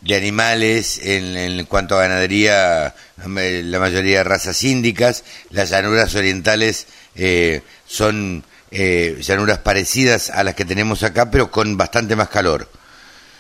de 0.02 0.16
animales 0.16 1.00
en, 1.04 1.36
en, 1.36 1.66
cuanto 1.66 1.98
a 1.98 2.02
ganadería, 2.02 2.96
la 3.18 3.80
mayoría 3.80 4.20
de 4.20 4.24
razas 4.24 4.64
índicas, 4.64 5.24
las 5.50 5.70
llanuras 5.70 6.14
orientales 6.16 6.88
eh, 7.16 7.62
son 7.86 8.44
eh, 8.72 9.18
llanuras 9.22 9.60
parecidas 9.60 10.30
a 10.30 10.44
las 10.44 10.56
que 10.56 10.66
tenemos 10.66 11.04
acá, 11.04 11.32
pero 11.32 11.50
con 11.52 11.78
bastante 11.78 12.16
más 12.16 12.30
calor, 12.30 12.70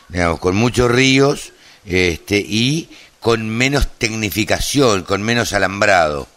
digamos, 0.08 0.40
con 0.40 0.56
muchos 0.56 0.90
ríos 0.90 1.54
este, 1.86 2.38
y 2.38 2.90
con 3.20 3.50
menos 3.50 3.88
tecnificación, 3.98 5.04
con 5.04 5.22
menos 5.22 5.54
alambrado. 5.54 6.28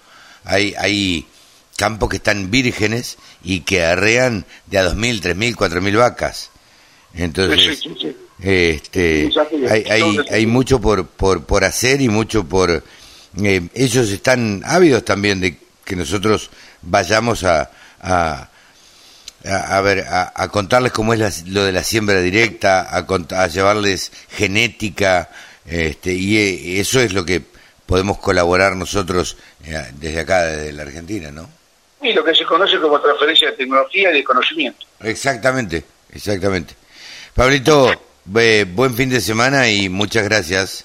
Hay, 0.45 0.75
hay 0.79 1.27
campos 1.81 2.11
que 2.11 2.17
están 2.17 2.51
vírgenes 2.51 3.17
y 3.43 3.61
que 3.61 3.83
arrean 3.83 4.45
de 4.67 4.77
a 4.77 4.85
2.000, 4.85 5.23
3.000, 5.23 5.57
4.000 5.57 5.97
vacas. 5.97 6.51
Entonces, 7.15 7.79
sí, 7.79 7.89
sí, 7.89 7.97
sí. 7.99 8.17
este, 8.43 9.31
hay, 9.67 9.85
hay, 9.89 10.19
hay, 10.31 10.47
mucho 10.47 10.79
por, 10.79 11.07
por, 11.07 11.47
por 11.47 11.65
hacer 11.65 12.03
y 12.03 12.11
mucho 12.11 12.45
por... 12.45 12.85
Eh, 13.43 13.69
ellos 13.73 14.11
están 14.11 14.61
ávidos 14.67 15.07
también 15.07 15.41
de 15.41 15.57
que 15.83 15.97
nosotros 15.97 16.51
vayamos 16.83 17.45
a, 17.45 17.71
a, 18.03 18.51
a, 19.47 19.77
a 19.77 19.81
ver, 19.81 20.01
a, 20.01 20.35
a, 20.37 20.49
contarles 20.49 20.93
cómo 20.93 21.15
es 21.15 21.19
la, 21.19 21.33
lo 21.47 21.65
de 21.65 21.73
la 21.73 21.83
siembra 21.83 22.21
directa, 22.21 22.83
a, 22.91 23.07
a 23.43 23.47
llevarles 23.47 24.13
genética, 24.29 25.31
este, 25.65 26.13
y 26.13 26.79
eso 26.79 27.01
es 27.01 27.15
lo 27.15 27.25
que 27.25 27.43
podemos 27.87 28.19
colaborar 28.19 28.77
nosotros 28.77 29.39
eh, 29.65 29.83
desde 29.95 30.21
acá, 30.21 30.43
desde 30.43 30.75
la 30.75 30.83
Argentina, 30.83 31.31
¿no? 31.31 31.60
Y 32.03 32.13
lo 32.13 32.25
que 32.25 32.35
se 32.35 32.45
conoce 32.45 32.79
como 32.79 33.01
transferencia 33.01 33.51
de 33.51 33.57
tecnología 33.57 34.11
y 34.11 34.15
de 34.15 34.25
conocimiento. 34.25 34.87
Exactamente, 35.01 35.85
exactamente. 36.13 36.75
Pablito, 37.35 37.91
eh, 38.37 38.67
buen 38.69 38.95
fin 38.95 39.11
de 39.11 39.21
semana 39.21 39.69
y 39.69 39.89
muchas 39.89 40.25
gracias. 40.25 40.85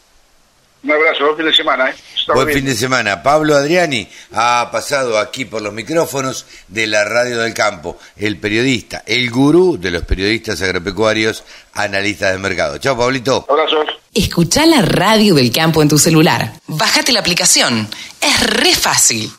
Un 0.83 0.91
abrazo, 0.91 1.25
buen 1.25 1.37
fin 1.37 1.45
de 1.47 1.53
semana. 1.53 1.89
¿eh? 1.89 1.95
Buen 2.33 2.49
fin 2.49 2.65
de 2.65 2.75
semana. 2.75 3.23
Pablo 3.23 3.55
Adriani 3.55 4.07
ha 4.33 4.69
pasado 4.71 5.17
aquí 5.17 5.45
por 5.45 5.61
los 5.61 5.73
micrófonos 5.73 6.45
de 6.67 6.85
la 6.85 7.03
Radio 7.03 7.39
del 7.39 7.53
Campo, 7.53 7.97
el 8.15 8.39
periodista, 8.39 9.03
el 9.05 9.29
gurú 9.31 9.77
de 9.79 9.91
los 9.91 10.03
periodistas 10.03 10.61
agropecuarios, 10.61 11.43
analistas 11.73 12.33
de 12.33 12.37
mercado. 12.37 12.77
Chao, 12.77 12.97
Pablito. 12.97 13.45
Abrazos. 13.49 13.87
Escucha 14.13 14.65
la 14.65 14.81
Radio 14.81 15.33
del 15.35 15.51
Campo 15.51 15.81
en 15.81 15.89
tu 15.89 15.97
celular. 15.97 16.53
Bájate 16.67 17.11
la 17.11 17.19
aplicación. 17.19 17.87
Es 18.21 18.39
re 18.41 18.73
fácil. 18.73 19.31